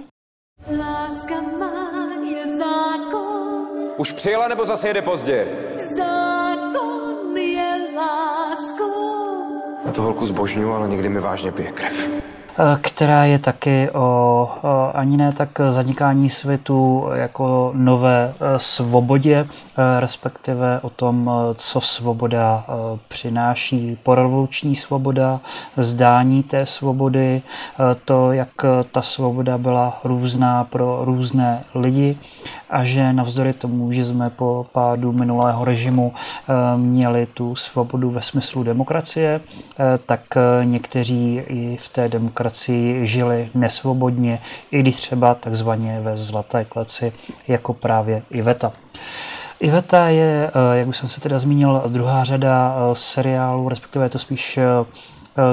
Láska 0.78 1.34
má 1.58 2.06
je 2.30 2.56
zákon. 2.56 3.66
Už 3.96 4.12
přijela 4.12 4.48
nebo 4.48 4.66
zase 4.66 4.88
jede 4.88 5.02
pozdě? 5.02 5.46
Zákon 5.96 7.36
je 7.36 7.76
láskou. 7.96 9.60
Já 9.86 9.92
to 9.92 10.02
holku 10.02 10.26
zbožňuji, 10.26 10.74
ale 10.74 10.88
někdy 10.88 11.08
mi 11.08 11.20
vážně 11.20 11.52
pije 11.52 11.72
krev. 11.72 12.10
Eh, 12.58 12.78
která 12.80 13.24
je 13.24 13.38
taky 13.38 13.90
o 13.90 14.50
ani 14.94 15.16
ne 15.16 15.32
tak 15.32 15.48
zanikání 15.70 16.30
světu 16.30 17.06
jako 17.14 17.70
nové 17.74 18.34
eh, 18.34 18.58
svobodě, 18.58 19.46
eh, 19.46 20.00
respektive 20.00 20.80
o 20.82 20.90
tom, 20.90 21.30
co 21.54 21.80
svoboda 21.80 22.64
přináší, 23.08 23.98
porevoluční 24.02 24.76
svoboda, 24.76 25.40
zdání 25.76 26.42
té 26.42 26.66
svobody, 26.66 27.42
to, 28.04 28.32
jak 28.32 28.48
ta 28.92 29.02
svoboda 29.02 29.58
byla 29.58 30.00
různá 30.04 30.64
pro 30.64 31.04
různé 31.04 31.64
lidi 31.74 32.18
a 32.70 32.84
že 32.84 33.12
navzdory 33.12 33.52
tomu, 33.52 33.92
že 33.92 34.04
jsme 34.04 34.30
po 34.30 34.66
pádu 34.72 35.12
minulého 35.12 35.64
režimu 35.64 36.12
měli 36.76 37.26
tu 37.26 37.56
svobodu 37.56 38.10
ve 38.10 38.22
smyslu 38.22 38.62
demokracie, 38.62 39.40
tak 40.06 40.20
někteří 40.64 41.42
i 41.46 41.78
v 41.82 41.88
té 41.88 42.08
demokracii 42.08 42.45
demokracii 42.46 43.06
žili 43.06 43.50
nesvobodně, 43.54 44.38
i 44.70 44.80
když 44.80 44.96
třeba 44.96 45.34
takzvaně 45.34 46.00
ve 46.00 46.16
zlaté 46.16 46.64
kleci, 46.64 47.12
jako 47.48 47.74
právě 47.74 48.22
Iveta. 48.30 48.72
Iveta 49.60 50.08
je, 50.08 50.50
eh, 50.54 50.78
jak 50.78 50.88
už 50.88 50.96
jsem 50.96 51.08
se 51.08 51.20
teda 51.20 51.38
zmínil, 51.38 51.82
druhá 51.88 52.24
řada 52.24 52.76
eh, 52.76 52.94
seriálu, 52.94 53.68
respektive 53.68 54.04
je 54.04 54.08
to 54.08 54.18
spíš 54.18 54.58
eh, 54.58 54.64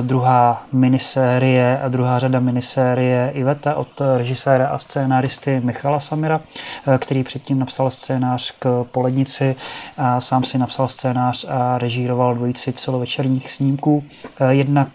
druhá 0.02 0.64
minisérie 0.72 1.80
a 1.80 1.88
druhá 1.88 2.20
řada 2.20 2.40
minisérie 2.40 3.32
Iveta 3.34 3.76
od 3.76 4.02
režiséra 4.18 4.68
a 4.68 4.80
scénáristy 4.80 5.62
Michala 5.64 6.00
Samira, 6.00 6.42
eh, 6.88 6.98
který 6.98 7.24
předtím 7.24 7.60
napsal 7.60 7.92
scénář 7.92 8.54
k 8.60 8.86
Polednici 8.92 9.56
a 9.98 10.22
sám 10.22 10.44
si 10.44 10.58
napsal 10.58 10.88
scénář 10.88 11.46
a 11.50 11.78
režíroval 11.78 12.36
dvojici 12.36 12.74
celovečerních 12.74 13.52
snímků. 13.52 14.04
Eh, 14.40 14.54
jednak 14.54 14.90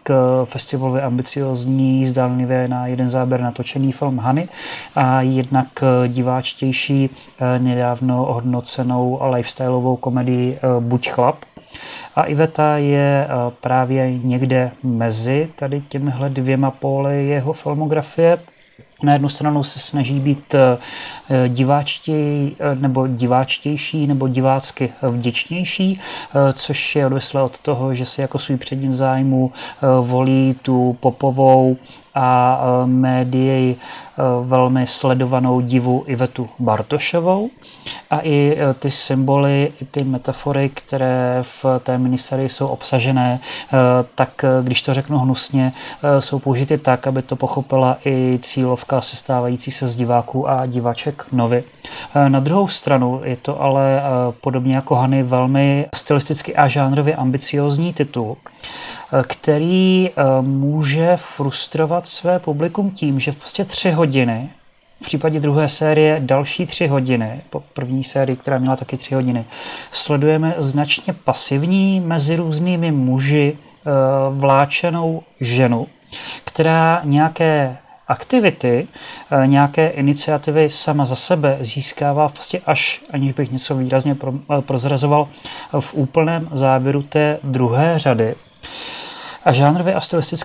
festivalově 0.45 1.03
ambiciozní, 1.03 2.09
zdánlivě 2.09 2.69
na 2.69 2.87
jeden 2.87 3.11
záběr 3.11 3.41
natočený 3.41 3.93
film 3.93 4.19
Hany 4.19 4.49
a 4.97 5.21
jednak 5.21 5.69
diváčtější, 6.09 7.11
nedávno 7.59 8.17
hodnocenou 8.17 9.21
lifestyleovou 9.31 9.97
komedii 9.97 10.59
Buď 10.81 11.11
chlap, 11.11 11.37
a 12.17 12.23
Iveta 12.23 12.77
je 12.77 13.27
eh, 13.27 13.29
právě 13.61 14.19
někde 14.19 14.71
mezi 14.83 15.49
tady 15.57 15.83
těmihle 15.89 16.29
dvěma 16.29 16.71
póly 16.71 17.27
jeho 17.27 17.53
filmografie. 17.53 18.39
Na 19.03 19.13
jednu 19.13 19.29
stranu 19.29 19.65
se 19.65 19.79
snaží 19.79 20.21
být 20.21 20.55
eh, 20.55 21.49
diváčtěj, 21.49 22.53
eh, 22.61 22.75
nebo 22.75 23.07
diváčtější 23.07 24.07
nebo 24.07 24.29
divácky 24.29 24.93
vděčnější, 25.03 26.01
což 26.53 26.97
je 26.97 27.07
odvislé 27.07 27.43
od 27.43 27.59
toho, 27.59 27.95
že 27.95 28.07
si 28.07 28.21
jako 28.21 28.39
svůj 28.39 28.57
přední 28.57 28.93
zájmu 28.93 29.53
volí 30.03 30.57
tu 30.63 30.97
popovou 31.01 31.77
a 32.19 32.61
médií 32.87 33.77
velmi 34.43 34.87
sledovanou 34.87 35.61
divu 35.61 36.05
Ivetu 36.07 36.49
Bartošovou 36.59 37.51
a 38.11 38.19
i 38.21 38.57
e, 38.59 38.75
ty 38.75 38.91
symboly, 38.91 39.73
i 39.81 39.85
ty 39.85 40.05
metafory, 40.05 40.69
které 40.69 41.39
v 41.43 41.65
té 41.83 41.99
miniserii 41.99 42.49
jsou 42.49 42.67
obsažené, 42.67 43.41
tak 44.15 44.45
když 44.63 44.83
to 44.83 44.95
řeknu 44.95 45.19
hnusně, 45.19 45.73
jsou 46.19 46.39
použity 46.39 46.79
tak, 46.79 47.07
aby 47.07 47.23
to 47.23 47.37
pochopila 47.37 47.97
i 48.05 48.39
cílovka 48.43 49.01
sestávající 49.01 49.71
se 49.71 49.87
z 49.87 49.97
diváků 49.97 50.49
a 50.49 50.67
divaček 50.67 51.25
novy. 51.33 51.65
Na 52.29 52.41
druhou 52.41 52.69
stranu 52.69 53.21
je 53.25 53.37
to 53.37 53.63
ale 53.63 54.03
podobně 54.41 54.75
jako 54.75 54.95
Hany 54.95 55.23
velmi 55.23 55.87
stylisticky 55.95 56.57
a 56.57 56.69
žánrově 56.69 57.17
ambiciozní 57.17 57.95
titul, 57.95 58.37
který 59.27 60.11
může 60.41 61.17
frustrovat 61.17 62.07
své 62.07 62.39
publikum 62.39 62.91
tím, 62.91 63.21
že 63.21 63.33
v 63.33 63.37
prostě 63.37 63.65
tři 63.65 63.91
hodiny 63.91 64.51
v 65.03 65.05
případě 65.05 65.41
druhé 65.41 65.69
série 65.69 66.21
další 66.21 66.67
tři 66.67 66.87
hodiny, 66.87 67.41
po 67.51 67.61
první 67.61 68.05
sérii, 68.05 68.37
která 68.37 68.59
měla 68.59 68.77
taky 68.77 68.97
tři 68.97 69.15
hodiny, 69.15 69.45
sledujeme 69.93 70.55
značně 70.59 71.13
pasivní 71.13 72.01
mezi 72.01 72.37
různými 72.37 72.93
muži 72.93 73.59
eh, 73.59 73.91
vláčenou 74.31 75.23
ženu, 75.41 75.87
která 76.45 77.01
nějaké 77.05 77.77
aktivity, 78.09 78.89
eh, 79.31 79.47
nějaké 79.47 79.89
iniciativy 79.89 80.71
sama 80.71 81.05
za 81.05 81.17
sebe 81.17 81.59
získává 81.61 82.29
prostě 82.29 82.61
až, 82.67 83.01
aniž 83.11 83.33
bych 83.33 83.53
něco 83.53 83.75
výrazně 83.75 84.17
eh, 84.29 84.61
prozrazoval, 84.61 85.29
v 85.81 85.95
úplném 85.95 86.49
závěru 86.53 87.03
té 87.03 87.39
druhé 87.43 87.99
řady 87.99 88.35
A 89.45 89.53
žánrově 89.53 89.95
a 89.95 90.01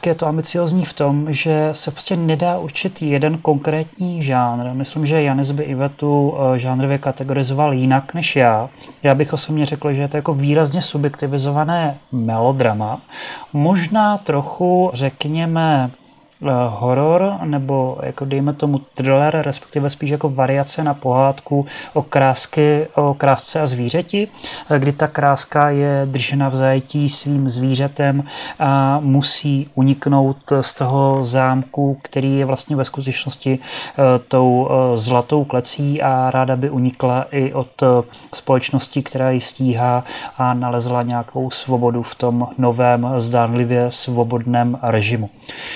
je 0.06 0.16
to 0.16 0.28
ambiciozní 0.28 0.86
v 0.86 0.94
tom, 0.94 1.34
že 1.34 1.70
se 1.74 1.92
prostě 1.92 2.16
nedá 2.16 2.58
určit 2.58 3.02
jeden 3.02 3.38
konkrétní 3.38 4.24
žánr. 4.24 4.74
Myslím, 4.74 5.06
že 5.06 5.24
Janis 5.24 5.52
by 5.52 5.64
Ivetu 5.64 6.36
eh, 6.36 6.60
žánrově 6.60 6.98
kategorizoval 6.98 7.74
jinak 7.74 8.14
než 8.14 8.36
já. 8.36 8.70
Já 9.04 9.16
bych 9.16 9.34
osobně 9.34 9.66
řekl, 9.66 9.94
že 9.94 10.02
je 10.02 10.08
to 10.08 10.18
jako 10.18 10.34
výrazně 10.34 10.82
subjektivizované 10.82 11.98
melodrama. 12.12 13.02
Možná 13.54 14.18
trochu, 14.18 14.92
řekněme, 14.94 15.92
horor, 16.70 17.34
nebo 17.44 17.98
jako 18.04 18.26
dejme 18.26 18.54
tomu 18.54 18.82
thriller, 18.94 19.42
respektive 19.42 19.90
spíš 19.90 20.10
jako 20.10 20.30
variace 20.30 20.84
na 20.84 20.94
pohádku 20.94 21.66
o, 21.94 22.02
krásky, 22.02 22.88
o 22.96 23.14
krásce 23.14 23.62
a 23.62 23.68
zvířeti, 23.68 24.28
eh, 24.70 24.80
kdy 24.80 24.92
ta 24.92 25.08
kráska 25.08 25.70
je 25.70 26.02
držena 26.06 26.50
v 26.50 26.56
zajetí 26.56 27.10
svým 27.10 27.50
zvířetem 27.50 28.24
a 28.60 29.00
musí 29.00 29.70
uniknout 29.76 30.38
z 30.62 30.74
toho 30.74 31.26
zámku, 31.26 31.98
který 32.02 32.38
je 32.38 32.46
vlastně 32.46 32.76
ve 32.76 32.86
skutečnosti 32.86 33.60
eh, 33.60 34.20
tou 34.28 34.70
zlatou 34.96 35.44
klecí 35.44 36.02
a 36.02 36.32
ráda 36.32 36.56
by 36.56 36.70
unikla 36.70 37.26
i 37.32 37.54
od 37.54 37.84
společnosti, 38.36 39.04
která 39.04 39.32
ji 39.32 39.42
stíhá 39.42 40.04
a 40.38 40.54
nalezla 40.54 41.04
nějakou 41.04 41.52
svobodu 41.52 42.04
v 42.04 42.16
tom 42.16 42.48
novém, 42.58 43.08
zdánlivě 43.18 43.92
svobodném 43.92 44.80
režimu. 44.82 45.30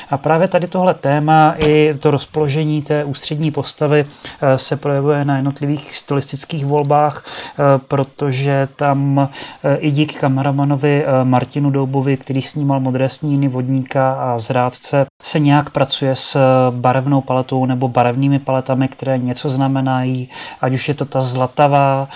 A 0.09 0.17
právě 0.17 0.47
tady 0.59 0.67
tohle 0.67 0.93
téma 0.93 1.55
i 1.57 1.93
to 1.99 2.11
rozpoložení 2.11 2.81
té 2.81 3.03
ústřední 3.03 3.51
postavy 3.51 4.05
eh, 4.41 4.57
se 4.57 4.75
projevuje 4.77 5.25
na 5.25 5.35
jednotlivých 5.35 5.97
stylistických 5.97 6.65
volbách, 6.65 7.25
eh, 7.25 7.63
protože 7.87 8.67
tam 8.75 9.29
eh, 9.63 9.75
i 9.77 9.91
díky 9.91 10.15
kameramanovi 10.15 11.05
Martinu 11.23 11.69
Doubovi, 11.69 12.17
který 12.17 12.41
snímal 12.41 12.79
Modré 12.79 13.09
sníny 13.09 13.47
vodníka 13.47 14.13
a 14.13 14.39
zrádce, 14.39 15.05
se 15.23 15.39
nějak 15.39 15.69
pracuje 15.69 16.15
s 16.15 16.39
barevnou 16.71 17.21
paletou 17.21 17.65
nebo 17.65 17.87
barevnými 17.87 18.39
paletami, 18.39 18.87
které 18.87 19.17
něco 19.17 19.49
znamenají, 19.49 20.29
ať 20.61 20.73
už 20.73 20.87
je 20.87 20.93
to 20.93 21.05
ta 21.05 21.21
zlatavá, 21.21 22.07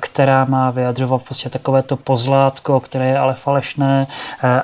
která 0.00 0.44
má 0.44 0.70
vyjadřovat 0.70 1.22
prostě 1.22 1.48
takové 1.48 1.82
to 1.82 1.96
pozlátko, 1.96 2.80
které 2.80 3.06
je 3.06 3.18
ale 3.18 3.34
falešné, 3.34 4.06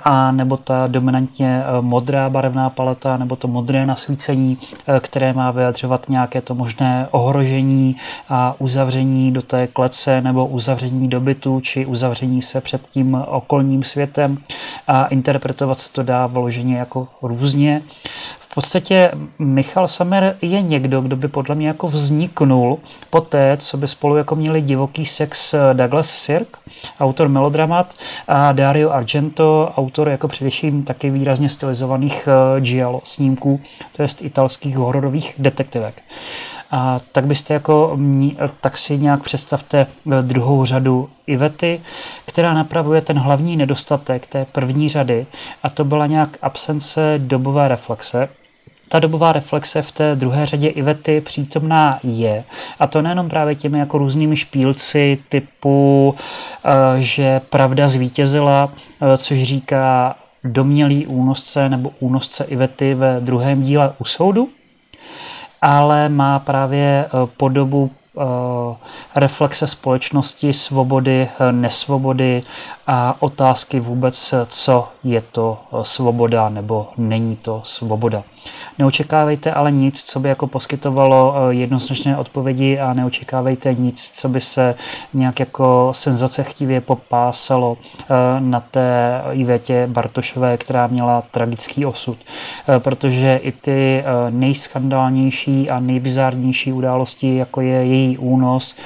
a 0.05 0.33
nebo 0.33 0.57
ta 0.57 0.87
dominantně 0.87 1.63
modrá 1.81 2.31
barevná 2.31 2.71
paleta, 2.71 3.17
nebo 3.25 3.37
to 3.37 3.49
modré 3.49 3.87
nasvícení, 3.87 4.59
eh, 4.87 5.01
které 5.01 5.33
má 5.33 5.51
vyjadřovat 5.51 6.09
nějaké 6.09 6.41
to 6.41 6.55
možné 6.55 7.09
ohrožení 7.11 7.97
a 8.29 8.55
uzavření 8.59 9.33
do 9.33 9.43
té 9.43 9.67
klece 9.67 10.21
nebo 10.21 10.47
uzavření 10.47 11.09
do 11.09 11.21
bytu 11.21 11.61
či 11.61 11.87
uzavření 11.87 12.43
se 12.43 12.61
před 12.61 12.83
tím 12.91 13.15
okolním 13.27 13.85
světem 13.85 14.39
a 14.89 15.07
interpretovat 15.07 15.79
se 15.79 15.93
to 15.93 16.03
dá 16.03 16.27
vloženě 16.27 16.77
jako 16.77 17.09
různě. 17.23 17.83
V 18.55 18.63
podstatě 18.63 19.11
Michal 19.39 19.89
Samer 19.89 20.37
je 20.43 20.63
někdo, 20.63 21.01
kdo 21.01 21.17
by 21.17 21.29
podle 21.29 21.55
mě 21.55 21.69
jako 21.69 21.89
vzniknul 21.89 22.79
po 23.11 23.21
té, 23.21 23.57
co 23.57 23.77
by 23.77 23.89
spolu 23.89 24.17
jako 24.17 24.37
měli 24.37 24.61
divoký 24.61 25.07
sex 25.07 25.55
Douglas 25.73 26.09
Sirk, 26.09 26.59
autor 27.01 27.29
melodramat, 27.29 27.95
a 28.29 28.53
Dario 28.53 28.91
Argento, 28.91 29.73
autor 29.77 30.09
jako 30.09 30.29
především 30.29 30.83
taky 30.83 31.11
výrazně 31.11 31.51
stylizovaných 31.51 32.29
eh, 32.29 32.61
giallo 32.61 33.01
snímků, 33.05 33.61
to 33.97 34.03
jest 34.03 34.23
italských 34.23 34.77
hororových 34.77 35.35
detektivek. 35.39 36.03
A 36.71 36.99
tak 37.13 37.27
byste 37.27 37.55
jako, 37.55 37.99
tak 38.61 38.79
si 38.79 38.99
nějak 38.99 39.23
představte 39.23 39.87
eh, 40.13 40.23
druhou 40.23 40.65
řadu 40.65 41.09
Ivety, 41.27 41.81
která 42.27 42.55
napravuje 42.55 43.01
ten 43.01 43.19
hlavní 43.19 43.57
nedostatek 43.57 44.27
té 44.27 44.47
první 44.53 44.89
řady 44.89 45.27
a 45.63 45.71
to 45.71 45.85
byla 45.85 46.07
nějak 46.07 46.37
absence 46.43 47.15
dobové 47.19 47.69
reflexe, 47.69 48.29
ta 48.89 48.99
dobová 48.99 49.33
reflexe 49.33 49.83
v 49.83 49.93
té 49.93 50.17
druhé 50.17 50.47
řadě 50.47 50.69
Ivety 50.69 51.21
přítomná 51.21 51.99
je. 52.03 52.45
A 52.79 52.87
to 52.87 53.03
nejenom 53.03 53.29
právě 53.29 53.55
těmi 53.55 53.79
jako 53.79 53.99
různými 53.99 54.37
špílci 54.37 55.19
typu, 55.29 56.15
eh, 56.65 56.71
že 56.99 57.41
pravda 57.41 57.89
zvítězila, 57.89 58.73
eh, 59.03 59.19
což 59.19 59.43
říká 59.43 60.17
domělý 60.45 61.07
únosce 61.07 61.69
nebo 61.69 61.91
únosce 62.01 62.45
Ivety 62.45 62.95
ve 62.95 63.21
druhém 63.21 63.63
díle 63.63 63.93
u 63.99 64.05
soudu, 64.05 64.49
ale 65.63 66.09
má 66.09 66.39
právě 66.39 67.05
eh, 67.07 67.11
podobu 67.37 67.91
reflexe 69.15 69.67
společnosti, 69.67 70.53
svobody, 70.53 71.29
nesvobody 71.51 72.43
a 72.87 73.17
otázky 73.21 73.81
vůbec, 73.81 74.35
co 74.49 74.89
je 75.05 75.21
to 75.21 75.59
svoboda 75.83 76.49
nebo 76.49 76.89
není 76.97 77.37
to 77.37 77.63
svoboda. 77.65 78.23
Neočekávejte 78.79 79.53
ale 79.53 79.73
nic, 79.73 80.03
co 80.03 80.21
by 80.21 80.29
jako 80.29 80.47
poskytovalo 80.47 81.35
eh, 81.37 81.55
jednoznačné 81.55 82.17
odpovědi 82.17 82.79
a 82.79 82.95
neočekávejte 82.95 83.75
nic, 83.75 84.11
co 84.15 84.29
by 84.29 84.41
se 84.41 84.75
nějak 85.15 85.41
jako 85.41 85.93
chtivě 86.43 86.81
popásalo 86.81 87.77
eh, 88.01 88.05
na 88.41 88.61
té 88.61 89.23
Ivetě 89.33 89.87
Bartošové, 89.87 90.57
která 90.57 90.87
měla 90.87 91.23
tragický 91.31 91.87
osud. 91.87 92.19
Eh, 92.69 92.81
protože 92.81 93.41
i 93.43 93.53
ty 93.53 94.05
nejskandálnější 94.31 95.71
a 95.71 95.81
nejbizárnější 95.81 96.73
události, 96.73 97.37
jako 97.37 97.61
je 97.61 97.85
její 97.85 98.19
únos, 98.19 98.77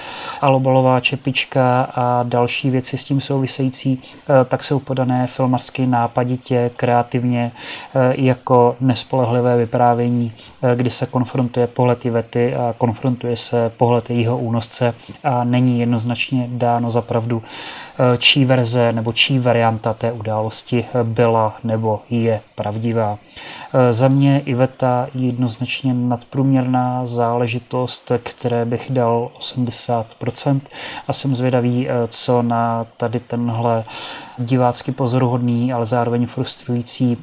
alobalová 0.41 1.01
čepička 1.01 1.83
a 1.95 2.23
další 2.23 2.71
věci 2.71 2.99
s 2.99 3.05
tím 3.05 3.21
související, 3.21 4.03
tak 4.49 4.65
jsou 4.65 4.79
podané 4.79 5.27
filmařsky 5.27 5.87
nápaditě, 5.87 6.71
kreativně, 6.77 7.53
jako 8.11 8.77
nespolehlivé 8.81 9.57
vyprávění 9.57 9.78
vyprávění, 9.79 10.33
eh, 10.63 10.77
kdy 10.77 10.91
se 10.91 11.07
konfrontuje 11.07 11.67
pohled 11.67 12.07
Ivety 12.07 12.57
a 12.57 12.75
konfrontuje 12.79 13.37
se 13.37 13.73
pohled 13.77 14.11
jejího 14.11 14.39
únosce 14.39 14.95
a 15.25 15.45
není 15.45 15.81
jednoznačně 15.81 16.47
dáno 16.51 16.91
za 16.91 17.01
pravdu, 17.01 17.43
eh, 17.43 18.19
čí 18.19 18.45
verze 18.45 18.93
nebo 18.93 19.13
čí 19.13 19.39
varianta 19.39 19.95
té 19.95 20.13
události 20.13 20.85
byla 21.03 21.57
nebo 21.65 22.01
je 22.11 22.41
pravdivá. 22.55 23.19
Eh, 23.75 23.93
za 23.93 24.09
mě 24.09 24.41
Iveta 24.41 25.07
je 25.15 25.27
jednoznačně 25.27 25.95
nadprůměrná 25.95 27.07
záležitost, 27.07 28.13
které 28.23 28.65
bych 28.65 28.87
dal 28.91 29.31
80% 29.39 30.61
a 31.09 31.13
jsem 31.13 31.37
zvědavý, 31.37 31.89
co 32.09 32.43
na 32.43 32.87
tady 32.97 33.21
tenhle 33.21 33.85
divácky 34.39 34.93
pozoruhodný, 34.93 35.73
ale 35.73 35.87
zároveň 35.87 36.27
frustrující 36.27 37.17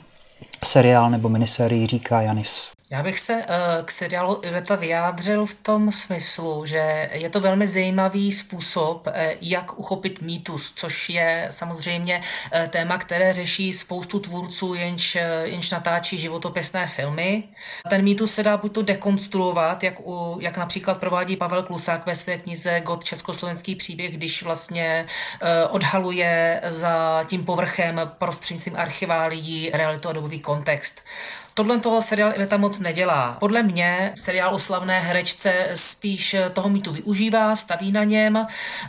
seriál 0.65 1.09
nebo 1.09 1.29
miniserii 1.29 1.87
říká 1.87 2.21
Janis. 2.21 2.67
Já 2.95 3.03
bych 3.03 3.19
se 3.19 3.33
uh, 3.33 3.41
k 3.85 3.91
seriálu 3.91 4.39
Iveta 4.43 4.75
vyjádřil 4.75 5.45
v 5.45 5.53
tom 5.53 5.91
smyslu, 5.91 6.65
že 6.65 7.09
je 7.13 7.29
to 7.29 7.39
velmi 7.39 7.67
zajímavý 7.67 8.31
způsob, 8.31 9.07
uh, 9.07 9.13
jak 9.41 9.79
uchopit 9.79 10.21
mýtus, 10.21 10.73
což 10.75 11.09
je 11.09 11.47
samozřejmě 11.51 12.21
uh, 12.55 12.67
téma, 12.67 12.97
které 12.97 13.33
řeší 13.33 13.73
spoustu 13.73 14.19
tvůrců, 14.19 14.73
jenž, 14.73 15.17
jenž 15.43 15.71
natáčí 15.71 16.17
životopisné 16.17 16.87
filmy. 16.87 17.43
Ten 17.89 18.03
mýtus 18.03 18.33
se 18.33 18.43
dá 18.43 18.57
buď 18.57 18.73
to 18.73 18.81
dekonstruovat, 18.81 19.83
jak, 19.83 19.99
u, 19.99 20.37
jak 20.41 20.57
například 20.57 20.97
provádí 20.97 21.35
Pavel 21.35 21.63
Klusák 21.63 22.05
ve 22.05 22.15
své 22.15 22.37
knize 22.37 22.79
God 22.79 23.03
Československý 23.03 23.75
příběh, 23.75 24.17
když 24.17 24.43
vlastně 24.43 25.05
odhaluje 25.69 26.61
za 26.69 27.23
tím 27.27 27.45
povrchem 27.45 28.01
prostřednictvím 28.17 28.75
archiválií 28.75 29.71
realitu 29.73 30.09
a 30.09 30.13
dobový 30.13 30.39
kontext. 30.39 31.01
Tohle 31.57 31.79
toho 31.79 32.01
seriál 32.01 32.33
Iveta 32.35 32.57
moc 32.57 32.79
nedělá. 32.79 33.37
Podle 33.39 33.63
mě 33.63 34.11
seriál 34.15 34.55
o 34.55 34.59
slavné 34.59 34.99
herečce 34.99 35.67
spíš 35.73 36.35
toho 36.53 36.69
mýtu 36.69 36.91
využívá, 36.91 37.55
staví 37.55 37.91
na 37.91 38.03
něm 38.03 38.47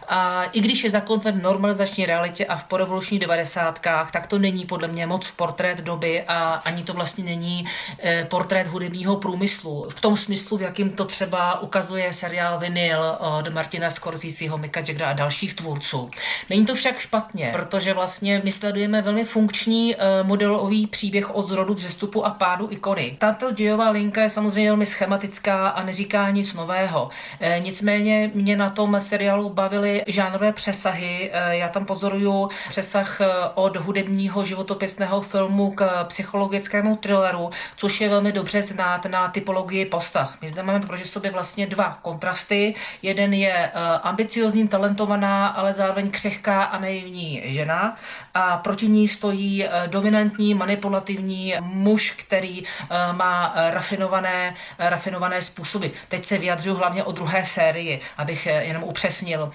a 0.08 0.44
i 0.44 0.60
když 0.60 0.84
je 0.84 0.90
zakotven 0.90 1.38
v 1.38 1.42
normalizační 1.42 2.06
realitě 2.06 2.46
a 2.46 2.56
v 2.56 2.64
porevolučních 2.64 3.20
devadesátkách, 3.20 4.10
tak 4.10 4.26
to 4.26 4.38
není 4.38 4.64
podle 4.64 4.88
mě 4.88 5.06
moc 5.06 5.30
portrét 5.30 5.80
doby 5.80 6.22
a 6.22 6.62
ani 6.64 6.82
to 6.82 6.92
vlastně 6.92 7.24
není 7.24 7.66
eh, 7.98 8.26
portrét 8.30 8.66
hudebního 8.66 9.16
průmyslu. 9.16 9.86
V 9.90 10.00
tom 10.00 10.16
smyslu, 10.16 10.56
v 10.56 10.62
jakým 10.62 10.90
to 10.90 11.04
třeba 11.04 11.60
ukazuje 11.60 12.12
seriál 12.12 12.58
Vinyl 12.58 13.16
od 13.18 13.48
Martina 13.48 13.90
Scorseseho, 13.90 14.58
Mika 14.58 14.80
Jaggera 14.80 15.10
a 15.10 15.12
dalších 15.12 15.54
tvůrců. 15.54 16.10
Není 16.50 16.66
to 16.66 16.74
však 16.74 16.98
špatně, 16.98 17.48
protože 17.52 17.94
vlastně 17.94 18.40
my 18.44 18.52
sledujeme 18.52 19.02
velmi 19.02 19.24
funkční 19.24 19.96
eh, 19.96 19.98
modelový 20.22 20.86
příběh 20.86 21.34
o 21.34 21.42
zrodu 21.42 21.74
vzestupu 21.74 22.26
a 22.26 22.30
pádu 22.30 22.55
pádu 22.56 22.68
ikony. 22.70 23.16
Tato 23.18 23.52
dějová 23.52 23.90
linka 23.90 24.22
je 24.22 24.30
samozřejmě 24.30 24.70
velmi 24.70 24.86
schematická 24.86 25.68
a 25.68 25.82
neříká 25.82 26.30
nic 26.30 26.54
nového. 26.54 27.08
E, 27.40 27.60
nicméně 27.60 28.30
mě 28.34 28.56
na 28.56 28.70
tom 28.70 29.00
seriálu 29.00 29.50
bavily 29.50 30.02
žánrové 30.06 30.52
přesahy. 30.52 31.30
E, 31.32 31.56
já 31.56 31.68
tam 31.68 31.84
pozoruju 31.84 32.48
přesah 32.68 33.20
od 33.54 33.76
hudebního 33.76 34.44
životopisného 34.44 35.20
filmu 35.20 35.70
k 35.70 36.04
psychologickému 36.04 36.96
thrilleru, 36.96 37.50
což 37.76 38.00
je 38.00 38.08
velmi 38.08 38.32
dobře 38.32 38.62
znát 38.62 39.06
na 39.06 39.28
typologii 39.28 39.84
postav. 39.84 40.34
My 40.42 40.48
zde 40.48 40.62
máme 40.62 40.80
proti 40.80 41.04
sobě 41.04 41.30
vlastně 41.30 41.66
dva 41.66 41.98
kontrasty. 42.02 42.74
Jeden 43.02 43.34
je 43.34 43.70
ambiciozní, 44.02 44.68
talentovaná, 44.68 45.46
ale 45.46 45.74
zároveň 45.74 46.10
křehká 46.10 46.62
a 46.62 46.78
naivní 46.78 47.42
žena 47.44 47.96
a 48.34 48.56
proti 48.56 48.88
ní 48.88 49.08
stojí 49.08 49.64
dominantní, 49.86 50.54
manipulativní 50.54 51.54
muž, 51.60 52.10
který 52.16 52.45
eh, 52.46 53.12
má 53.12 53.52
eh, 53.56 53.70
rafinované, 53.70 54.54
eh, 54.78 54.90
rafinované 54.90 55.42
způsoby. 55.42 55.86
Teď 56.08 56.24
se 56.24 56.38
vyjadřuju 56.38 56.76
hlavně 56.76 57.04
o 57.04 57.12
druhé 57.12 57.44
sérii, 57.46 58.00
abych 58.16 58.46
jenom 58.46 58.82
upřesnil. 58.82 59.50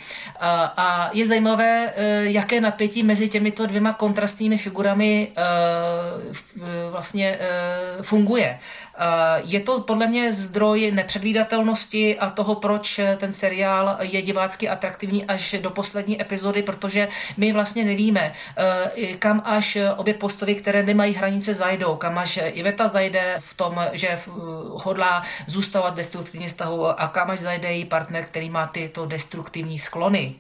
A 0.78 1.10
je 1.14 1.28
zajímavé, 1.28 1.94
jaké 2.22 2.62
napětí 2.62 3.04
mezi 3.04 3.30
těmito 3.30 3.66
dvěma 3.66 3.94
kontrastními 3.94 4.58
figurami 4.58 5.32
vlastně 6.92 7.40
funguje. 8.02 8.60
Je 9.44 9.60
to 9.60 9.82
podle 9.82 10.08
mě 10.08 10.34
zdroj 10.34 10.92
nepředvídatelnosti 10.92 12.20
a 12.20 12.30
toho, 12.30 12.56
proč 12.56 13.00
ten 13.18 13.34
seriál 13.34 13.98
je 14.02 14.22
divácky 14.22 14.70
atraktivní 14.70 15.26
až 15.26 15.56
do 15.62 15.70
poslední 15.70 16.22
epizody, 16.22 16.64
protože 16.64 17.08
my 17.38 17.54
vlastně 17.54 17.84
nevíme, 17.84 18.34
kam 19.20 19.42
až 19.46 19.78
obě 19.98 20.14
postavy, 20.14 20.56
které 20.56 20.84
nemají 20.84 21.14
hranice, 21.14 21.54
zajdou, 21.54 21.96
kam 21.96 22.18
až 22.18 22.40
Iveta 22.44 22.88
zajde 22.88 23.38
v 23.40 23.54
tom, 23.54 23.82
že 23.92 24.20
hodlá 24.70 25.24
zůstávat 25.48 25.96
destruktivní 25.96 26.48
vztahu 26.48 27.02
a 27.02 27.08
kam 27.08 27.30
až 27.32 27.40
zajde 27.40 27.72
její 27.72 27.86
partner, 27.86 28.24
který 28.24 28.50
má 28.50 28.68
tyto 28.68 29.06
destruktivní 29.06 29.80
sklony. 29.80 30.36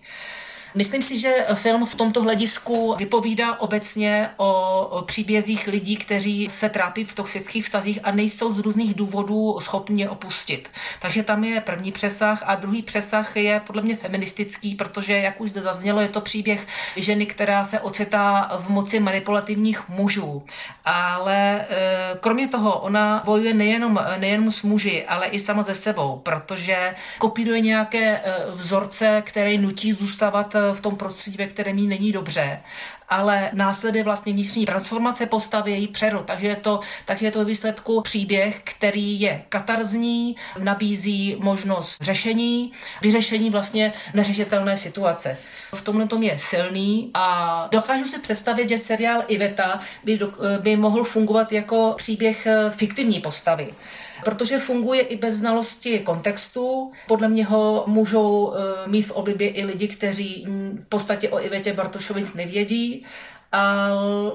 Myslím 0.75 1.01
si, 1.01 1.19
že 1.19 1.45
film 1.53 1.85
v 1.85 1.95
tomto 1.95 2.21
hledisku 2.21 2.95
vypovídá 2.97 3.59
obecně 3.59 4.29
o 4.37 5.03
příbězích 5.05 5.67
lidí, 5.67 5.97
kteří 5.97 6.49
se 6.49 6.69
trápí 6.69 7.03
v 7.03 7.15
toxických 7.15 7.65
vztazích 7.65 7.99
a 8.03 8.11
nejsou 8.11 8.53
z 8.53 8.59
různých 8.59 8.93
důvodů 8.93 9.59
schopni 9.61 10.07
opustit. 10.07 10.69
Takže 11.01 11.23
tam 11.23 11.43
je 11.43 11.61
první 11.61 11.91
přesah 11.91 12.43
a 12.45 12.55
druhý 12.55 12.81
přesah 12.81 13.37
je 13.37 13.61
podle 13.67 13.81
mě 13.81 13.95
feministický, 13.95 14.75
protože, 14.75 15.13
jak 15.13 15.41
už 15.41 15.51
zde 15.51 15.61
zaznělo, 15.61 16.01
je 16.01 16.07
to 16.07 16.21
příběh 16.21 16.67
ženy, 16.95 17.25
která 17.25 17.65
se 17.65 17.79
ocitá 17.79 18.51
v 18.59 18.69
moci 18.69 18.99
manipulativních 18.99 19.89
mužů. 19.89 20.43
Ale 20.85 21.61
e, 21.61 21.65
kromě 22.19 22.47
toho 22.47 22.79
ona 22.79 23.21
bojuje 23.25 23.53
nejenom, 23.53 23.99
nejenom 24.17 24.51
s 24.51 24.61
muži, 24.61 25.05
ale 25.07 25.27
i 25.27 25.39
sama 25.39 25.63
ze 25.63 25.75
sebou, 25.75 26.15
protože 26.23 26.95
kopíruje 27.17 27.61
nějaké 27.61 28.17
e, 28.17 28.21
vzorce, 28.55 29.23
které 29.25 29.57
nutí 29.57 29.93
zůstávat 29.93 30.55
v 30.73 30.81
tom 30.81 30.95
prostředí, 30.95 31.37
ve 31.37 31.47
kterém 31.47 31.77
jí 31.77 31.87
není 31.87 32.11
dobře, 32.11 32.61
ale 33.09 33.49
následuje 33.53 34.03
vlastně 34.03 34.33
vnitřní 34.33 34.65
transformace 34.65 35.25
postavy, 35.25 35.71
její 35.71 35.87
přerod. 35.87 36.25
Takže 36.25 36.47
je 36.47 36.55
to, 36.55 36.79
takže 37.05 37.25
je 37.25 37.31
to 37.31 37.45
výsledku 37.45 38.01
příběh, 38.01 38.61
který 38.63 39.21
je 39.21 39.43
katarzní, 39.49 40.35
nabízí 40.59 41.35
možnost 41.39 41.97
řešení, 42.01 42.71
vyřešení 43.01 43.49
vlastně 43.49 43.93
neřešitelné 44.13 44.77
situace. 44.77 45.37
V 45.75 45.81
tomhle 45.81 46.07
tom 46.07 46.23
je 46.23 46.39
silný 46.39 47.11
a 47.13 47.67
dokážu 47.71 48.05
si 48.05 48.19
představit, 48.19 48.69
že 48.69 48.77
seriál 48.77 49.23
Iveta 49.27 49.79
by, 50.03 50.19
by 50.59 50.75
mohl 50.75 51.03
fungovat 51.03 51.51
jako 51.51 51.93
příběh 51.97 52.47
fiktivní 52.69 53.19
postavy 53.19 53.73
protože 54.23 54.59
funguje 54.59 55.01
i 55.01 55.15
bez 55.15 55.33
znalosti 55.33 55.99
kontextu. 55.99 56.91
Podle 57.07 57.27
mě 57.27 57.45
ho 57.45 57.83
můžou 57.87 58.53
eh, 58.53 58.87
mít 58.87 59.01
v 59.01 59.11
oblibě 59.11 59.49
i 59.49 59.65
lidi, 59.65 59.87
kteří 59.87 60.45
mm, 60.47 60.79
v 60.81 60.85
podstatě 60.85 61.29
o 61.29 61.45
Ivetě 61.45 61.73
Bartošovi 61.73 62.21
nic 62.21 62.33
nevědí 62.33 63.05
a 63.51 63.89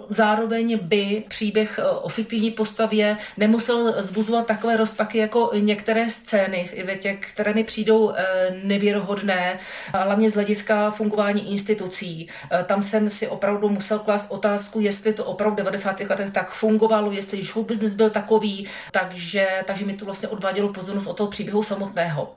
zároveň 0.08 0.78
by 0.82 1.24
příběh 1.28 1.78
e, 1.78 1.82
o 1.82 2.08
fiktivní 2.08 2.50
postavě 2.50 3.16
nemusel 3.36 4.02
zbuzovat 4.02 4.46
takové 4.46 4.76
rozpaky 4.76 5.18
jako 5.18 5.50
některé 5.58 6.10
scény 6.10 6.70
Ivetě, 6.72 7.14
které 7.14 7.54
mi 7.54 7.64
přijdou 7.64 8.10
e, 8.10 8.24
nevěrohodné, 8.64 9.58
hlavně 9.94 10.30
z 10.30 10.34
hlediska 10.34 10.90
fungování 10.90 11.52
institucí. 11.52 12.28
E, 12.52 12.64
tam 12.64 12.82
jsem 12.82 13.08
si 13.08 13.28
opravdu 13.28 13.68
musel 13.68 13.98
klást 13.98 14.30
otázku, 14.30 14.80
jestli 14.80 15.12
to 15.12 15.24
opravdu 15.24 15.54
v 15.54 15.56
90. 15.56 16.00
letech 16.00 16.30
tak 16.30 16.50
fungovalo, 16.50 17.12
jestli 17.12 17.44
show 17.44 17.66
business 17.66 17.94
byl 17.94 18.10
takový, 18.10 18.66
takže, 18.92 19.48
takže 19.64 19.84
mi 19.84 19.92
to 19.92 20.04
vlastně 20.04 20.28
odvádělo 20.28 20.72
pozornost 20.72 21.06
od 21.06 21.16
toho 21.16 21.30
příběhu 21.30 21.62
samotného. 21.62 22.36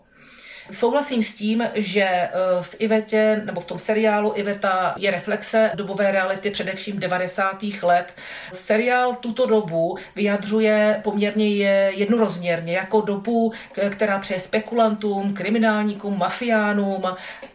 Souhlasím 0.71 1.23
s 1.23 1.33
tím, 1.33 1.63
že 1.73 2.01
eh, 2.01 2.29
v 2.61 2.75
Ivetě 2.79 3.41
nebo 3.45 3.61
v 3.61 3.65
tom 3.65 3.79
seriálu 3.79 4.33
Iveta 4.35 4.93
je 4.97 5.11
reflexe 5.11 5.71
dobové 5.75 6.11
reality 6.11 6.51
především 6.51 6.99
90. 6.99 7.63
let. 7.81 8.13
Seriál 8.53 9.15
tuto 9.15 9.45
dobu 9.45 9.97
vyjadřuje 10.15 10.99
poměrně 11.03 11.47
jednorozměrně 11.89 12.73
jako 12.73 13.01
dobu, 13.01 13.51
která 13.89 14.19
přeje 14.19 14.39
spekulantům, 14.39 15.33
kriminálníkům, 15.33 16.17
mafiánům, 16.19 17.03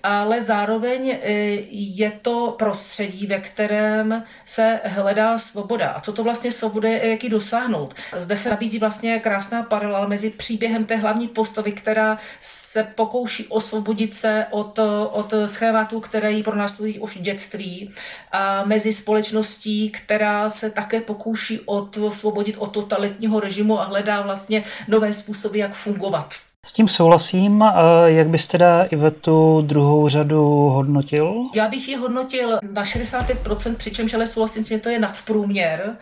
ale 0.02 0.42
zároveň 0.42 1.10
eh, 1.10 1.30
je 1.70 2.12
to 2.22 2.54
prostředí, 2.58 3.26
ve 3.26 3.38
kterém 3.38 4.24
se 4.44 4.80
hledá 4.84 5.38
svoboda. 5.38 5.90
A 5.90 6.00
co 6.00 6.12
to 6.12 6.24
vlastně 6.24 6.52
svoboda 6.52 6.88
je, 6.88 7.10
jak 7.10 7.24
ji 7.24 7.30
dosáhnout? 7.30 7.94
Zde 8.16 8.36
se 8.36 8.50
nabízí 8.50 8.78
vlastně 8.78 9.18
krásná 9.18 9.62
paralela 9.62 10.06
mezi 10.06 10.30
příběhem 10.30 10.84
té 10.84 10.96
hlavní 10.96 11.28
postavy, 11.28 11.72
která 11.72 12.18
se 12.40 12.82
po 12.94 13.03
pokouší 13.05 13.46
osvobodit 13.46 14.14
se 14.14 14.46
od, 14.50 14.78
od 15.11 15.34
schématů, 15.46 16.00
které 16.00 16.32
jí 16.32 16.42
pronásledují 16.42 16.98
už 16.98 17.16
v 17.16 17.20
dětství, 17.20 17.90
a 18.32 18.64
mezi 18.64 18.92
společností, 18.92 19.90
která 19.90 20.50
se 20.50 20.70
také 20.70 21.00
pokouší 21.00 21.61
od, 21.61 21.96
osvobodit 21.96 22.57
od 22.59 22.72
totalitního 22.72 23.40
režimu 23.40 23.80
a 23.80 23.84
hledá 23.84 24.22
vlastně 24.22 24.64
nové 24.88 25.12
způsoby, 25.12 25.59
jak 25.59 25.74
fungovat. 25.74 26.34
S 26.64 26.72
tím 26.72 26.88
souhlasím. 26.88 27.64
Jak 28.04 28.28
byste 28.28 28.52
teda 28.52 28.84
Ivetu 28.84 29.60
druhou 29.60 30.08
řadu 30.08 30.44
hodnotil? 30.48 31.34
Já 31.54 31.68
bych 31.68 31.88
ji 31.88 31.96
hodnotil 31.96 32.58
na 32.72 32.84
65%, 32.84 33.76
přičemž 33.76 34.14
ale 34.14 34.26
souhlasím, 34.26 34.64
že 34.64 34.78
to 34.78 34.88
je 34.88 34.98
nadprůměr. 34.98 35.96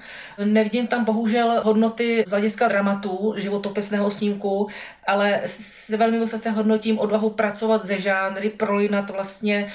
Nevidím 0.44 0.86
tam 0.86 1.04
bohužel 1.04 1.60
hodnoty 1.64 2.24
z 2.26 2.30
hlediska 2.30 2.68
dramatu, 2.68 3.34
životopisného 3.36 4.10
snímku, 4.10 4.66
ale 5.06 5.40
s 5.46 5.88
velmi 5.88 6.18
vysoce 6.18 6.50
hodnotím 6.50 6.98
odvahu 6.98 7.30
pracovat 7.30 7.86
ze 7.86 8.00
žánry, 8.00 8.50
prolinat 8.50 9.10
vlastně 9.10 9.66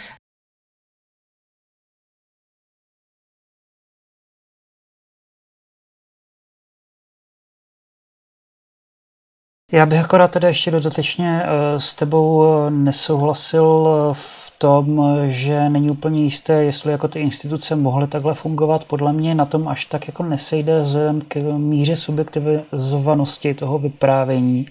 Já 9.72 9.86
bych 9.86 9.99
akorát 9.99 10.32
teda 10.32 10.47
ještě 10.47 10.72
dodatečně 10.72 11.43
eh, 11.43 11.80
s 11.80 11.95
tebou 11.95 12.45
eh, 12.45 12.72
nesouhlasil 12.72 13.88
eh, 13.88 14.13
v 14.13 14.53
tom, 14.57 15.01
že 15.30 15.70
není 15.70 15.91
úplně 15.91 16.24
jisté, 16.24 16.63
jestli 16.63 16.91
jako 16.91 17.07
ty 17.07 17.20
instituce 17.20 17.76
mohly 17.76 18.07
takhle 18.07 18.34
fungovat. 18.34 18.84
Podle 18.84 19.13
mě 19.13 19.36
na 19.36 19.45
tom 19.45 19.68
až 19.68 19.86
tak 19.86 20.07
jako 20.07 20.24
nesejde 20.24 20.84
vzhledem 20.84 21.22
k 21.28 21.36
míře 21.57 21.95
subjektivizovanosti 21.95 23.53
toho 23.53 23.80
vyprávění. 23.80 24.68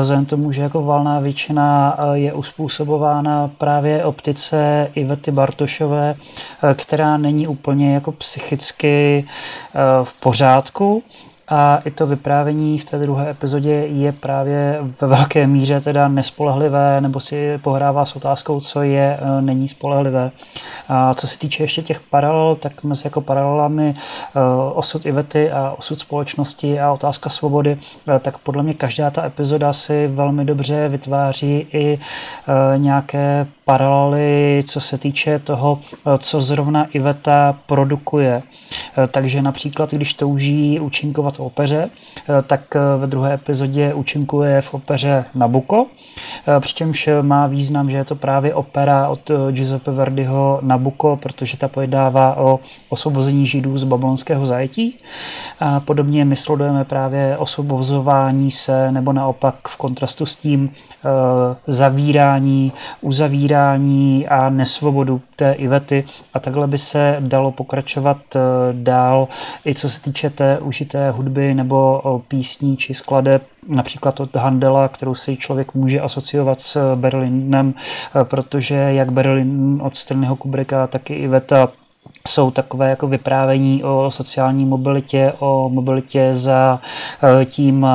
Vzhledem 0.00 0.26
tomu, 0.26 0.52
že 0.52 0.62
jako 0.62 0.82
valná 0.82 1.20
většina 1.20 1.98
je 2.12 2.32
uspůsobována 2.32 3.50
právě 3.58 4.04
optice 4.04 4.90
Ivety 4.94 5.30
Bartošové, 5.30 6.14
která 6.74 7.16
není 7.16 7.48
úplně 7.48 7.94
jako 7.94 8.12
psychicky 8.12 9.24
v 10.02 10.20
pořádku 10.20 11.02
a 11.50 11.76
i 11.84 11.90
to 11.90 12.06
vyprávění 12.06 12.78
v 12.78 12.84
té 12.84 12.98
druhé 12.98 13.30
epizodě 13.30 13.70
je 13.70 14.12
právě 14.12 14.78
ve 15.00 15.06
velké 15.06 15.46
míře 15.46 15.80
teda 15.80 16.08
nespolehlivé, 16.08 17.00
nebo 17.00 17.20
si 17.20 17.58
pohrává 17.58 18.06
s 18.06 18.16
otázkou, 18.16 18.60
co 18.60 18.82
je, 18.82 19.18
e, 19.20 19.42
není 19.42 19.68
spolehlivé. 19.68 20.30
A 20.88 21.14
co 21.14 21.26
se 21.26 21.38
týče 21.38 21.62
ještě 21.62 21.82
těch 21.82 22.00
paralel, 22.00 22.56
tak 22.56 22.84
mezi 22.84 23.02
jako 23.04 23.20
paralelami 23.20 23.88
e, 23.88 23.94
osud 24.74 25.06
Ivety 25.06 25.50
a 25.50 25.74
osud 25.78 26.00
společnosti 26.00 26.80
a 26.80 26.92
otázka 26.92 27.30
svobody, 27.30 27.78
e, 28.16 28.18
tak 28.18 28.38
podle 28.38 28.62
mě 28.62 28.74
každá 28.74 29.10
ta 29.10 29.24
epizoda 29.26 29.72
si 29.72 30.06
velmi 30.06 30.44
dobře 30.44 30.88
vytváří 30.88 31.66
i 31.72 32.00
nějaké 32.76 33.46
paralely, 33.70 34.64
co 34.66 34.80
se 34.80 34.98
týče 34.98 35.38
toho, 35.38 35.78
co 36.18 36.40
zrovna 36.40 36.84
Iveta 36.92 37.56
produkuje. 37.66 38.42
Takže 39.10 39.42
například, 39.42 39.90
když 39.94 40.14
touží 40.14 40.80
účinkovat 40.80 41.36
v 41.36 41.40
opeře, 41.40 41.90
tak 42.46 42.76
ve 42.98 43.06
druhé 43.06 43.34
epizodě 43.34 43.94
účinkuje 43.94 44.62
v 44.62 44.74
opeře 44.74 45.24
Nabucco, 45.34 45.86
přičemž 46.60 47.08
má 47.22 47.46
význam, 47.46 47.90
že 47.90 47.96
je 47.96 48.04
to 48.04 48.14
právě 48.14 48.54
opera 48.54 49.08
od 49.08 49.30
Giuseppe 49.50 49.90
Verdiho 49.90 50.58
Nabucco, 50.62 51.16
protože 51.22 51.56
ta 51.56 51.68
pojednává 51.68 52.36
o 52.36 52.60
osvobození 52.88 53.46
židů 53.46 53.78
z 53.78 53.84
babylonského 53.84 54.46
zajetí. 54.46 54.98
A 55.60 55.80
podobně 55.80 56.24
my 56.24 56.36
sledujeme 56.36 56.84
právě 56.84 57.36
osvobozování 57.38 58.50
se, 58.50 58.92
nebo 58.92 59.12
naopak 59.12 59.54
v 59.68 59.76
kontrastu 59.76 60.26
s 60.26 60.36
tím 60.36 60.70
Eh, 61.04 61.56
zavírání, 61.66 62.72
uzavírání 63.00 63.59
a 64.28 64.50
nesvobodu 64.50 65.20
té 65.36 65.52
Ivety. 65.52 66.04
A 66.34 66.40
takhle 66.40 66.66
by 66.66 66.78
se 66.78 67.16
dalo 67.20 67.52
pokračovat 67.52 68.18
eh, 68.36 68.40
dál 68.72 69.28
i 69.66 69.74
co 69.74 69.90
se 69.90 70.00
týče 70.00 70.30
té 70.30 70.58
užité 70.58 71.10
hudby 71.10 71.54
nebo 71.54 72.02
písní 72.28 72.76
či 72.76 72.94
skladeb 72.94 73.42
například 73.68 74.20
od 74.20 74.36
Handela, 74.36 74.88
kterou 74.88 75.14
si 75.14 75.36
člověk 75.36 75.74
může 75.74 76.00
asociovat 76.00 76.60
s 76.60 76.96
Berlinem, 76.96 77.74
eh, 77.74 78.24
protože 78.24 78.74
jak 78.74 79.12
Berlin 79.12 79.80
od 79.82 79.96
Stanleyho 79.96 80.36
Kubricka, 80.36 80.86
tak 80.86 81.10
i 81.10 81.14
Iveta 81.14 81.68
jsou 82.28 82.50
takové 82.50 82.90
jako 82.90 83.08
vyprávění 83.08 83.84
o 83.84 84.10
sociální 84.10 84.64
mobilitě, 84.64 85.32
o 85.38 85.68
mobilitě 85.68 86.34
za 86.34 86.80
tím 87.44 87.86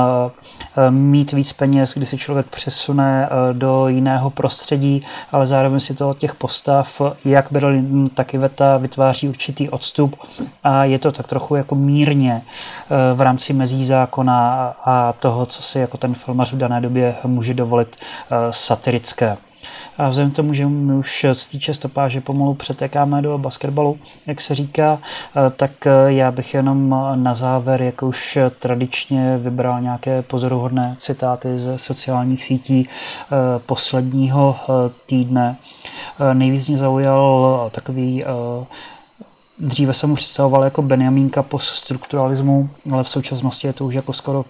Eh, 0.77 0.91
mít 0.91 1.31
víc 1.31 1.53
peněz, 1.53 1.93
kdy 1.93 2.05
si 2.05 2.17
člověk 2.17 2.45
přesune 2.45 3.29
eh, 3.29 3.53
do 3.53 3.87
jiného 3.87 4.29
prostředí, 4.29 5.05
ale 5.31 5.47
zároveň 5.47 5.79
si 5.79 5.95
to 5.95 6.09
od 6.09 6.17
těch 6.17 6.35
postav, 6.35 7.01
jak 7.25 7.51
Berlin, 7.51 8.09
tak 8.09 8.33
i 8.33 8.37
Veta, 8.37 8.77
vytváří 8.77 9.29
určitý 9.29 9.69
odstup 9.69 10.15
a 10.63 10.83
je 10.83 10.99
to 10.99 11.11
tak 11.11 11.27
trochu 11.27 11.55
jako 11.55 11.75
mírně 11.75 12.41
eh, 12.41 13.13
v 13.13 13.21
rámci 13.21 13.53
mezí 13.53 13.85
zákona 13.85 14.73
a 14.85 15.13
toho, 15.13 15.45
co 15.45 15.61
si 15.61 15.79
jako 15.79 15.97
ten 15.97 16.15
filmař 16.15 16.53
v 16.53 16.57
dané 16.57 16.81
době 16.81 17.15
může 17.23 17.53
dovolit 17.53 17.95
satirické. 18.51 19.37
A 19.97 20.09
vzhledem 20.09 20.31
k 20.31 20.35
tomu, 20.35 20.53
že 20.53 20.65
my 20.65 20.93
už 20.93 21.25
z 21.33 21.47
té 21.47 21.73
stopáže 21.73 22.21
pomalu 22.21 22.53
přetékáme 22.53 23.21
do 23.21 23.37
basketbalu, 23.37 23.97
jak 24.27 24.41
se 24.41 24.55
říká, 24.55 24.99
eh, 24.99 25.49
tak 25.49 25.71
eh, 25.87 25.91
já 26.07 26.31
bych 26.31 26.53
jenom 26.53 26.95
na 27.15 27.35
závěr, 27.35 27.81
jak 27.81 28.03
už 28.03 28.37
tradičně 28.59 29.37
vybral 29.37 29.81
nějaké 29.81 30.21
pozoruhodné 30.21 30.95
citáty 30.99 31.59
ze 31.59 31.79
sociálních 31.79 32.43
sítí 32.43 32.89
eh, 32.89 33.35
posledního 33.65 34.55
týdne. 35.05 35.55
Nejvíc 36.33 36.67
mě 36.67 36.77
zaujal 36.77 37.69
takový 37.73 38.23
Dříve 39.59 39.93
jsem 39.93 40.09
mu 40.09 40.15
představoval 40.15 40.63
jako 40.63 40.81
Benjamínka 40.81 41.43
poststrukturalismu, 41.43 42.69
ale 42.91 43.03
v 43.03 43.09
současnosti 43.09 43.67
je 43.67 43.73
to 43.73 43.85
už 43.85 43.93
jako 43.93 44.13
skoro 44.13 44.45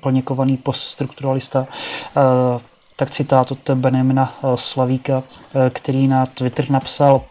plně 0.00 0.22
kovaný 0.22 0.56
poststrukturalista 0.56 1.66
tak 3.00 3.10
citát 3.10 3.52
od 3.52 3.70
Benjamina 3.74 4.34
eh, 4.44 4.56
Slavíka, 4.56 5.22
eh, 5.54 5.70
který 5.70 6.08
na 6.08 6.26
Twitter 6.26 6.70
napsal 6.70 7.22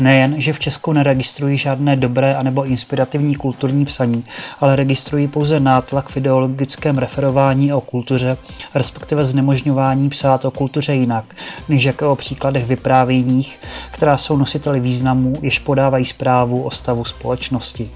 Nejen, 0.00 0.40
že 0.40 0.52
v 0.52 0.58
Česku 0.58 0.92
neregistrují 0.92 1.56
žádné 1.56 1.96
dobré 1.96 2.34
anebo 2.34 2.64
inspirativní 2.64 3.34
kulturní 3.36 3.84
psaní, 3.84 4.24
ale 4.60 4.76
registrují 4.76 5.28
pouze 5.28 5.60
nátlak 5.60 6.08
v 6.08 6.16
ideologickém 6.16 6.98
referování 6.98 7.72
o 7.72 7.80
kultuře, 7.80 8.36
respektive 8.74 9.24
znemožňování 9.24 10.10
psát 10.10 10.44
o 10.44 10.50
kultuře 10.50 10.94
jinak, 10.94 11.24
než 11.68 11.84
jako 11.84 12.12
o 12.12 12.16
příkladech 12.16 12.66
vyprávěních, 12.66 13.60
která 13.90 14.18
jsou 14.18 14.36
nositeli 14.36 14.80
významů, 14.80 15.34
jež 15.42 15.58
podávají 15.58 16.04
zprávu 16.04 16.62
o 16.62 16.70
stavu 16.70 17.04
společnosti 17.04 17.90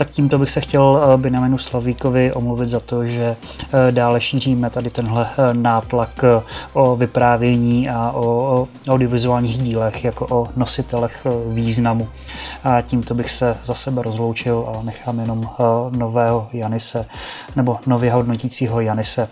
tak 0.00 0.10
tímto 0.10 0.38
bych 0.38 0.50
se 0.50 0.60
chtěl 0.60 1.02
eh, 1.02 1.16
Benjaminu 1.16 1.58
Slavíkovi 1.58 2.32
omluvit 2.32 2.68
za 2.68 2.80
to, 2.80 3.06
že 3.06 3.36
eh, 3.36 3.92
dále 3.92 4.20
šíříme 4.20 4.70
tady 4.70 4.90
tenhle 4.90 5.30
eh, 5.30 5.54
nátlak 5.54 6.24
o 6.72 6.96
vyprávění 6.96 7.88
a 7.90 8.12
o 8.12 8.68
audiovizuálních 8.88 9.58
dílech 9.58 10.04
jako 10.04 10.26
o 10.30 10.48
nositelech 10.56 11.26
významu. 11.48 12.08
A 12.64 12.82
tímto 12.82 13.14
bych 13.14 13.30
se 13.30 13.56
za 13.64 13.74
sebe 13.74 14.02
rozloučil 14.02 14.72
a 14.74 14.82
nechám 14.82 15.20
jenom 15.20 15.50
nového 15.90 16.48
Janise, 16.52 17.06
nebo 17.56 17.78
nově 17.86 18.12
hodnotícího 18.12 18.80
Janise, 18.80 19.28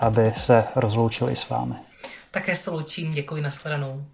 aby 0.00 0.32
se 0.38 0.64
rozloučil 0.76 1.30
i 1.30 1.36
s 1.36 1.48
vámi. 1.48 1.74
Také 2.30 2.56
se 2.56 2.70
loučím, 2.70 3.10
děkuji, 3.10 3.42
nashledanou. 3.42 4.13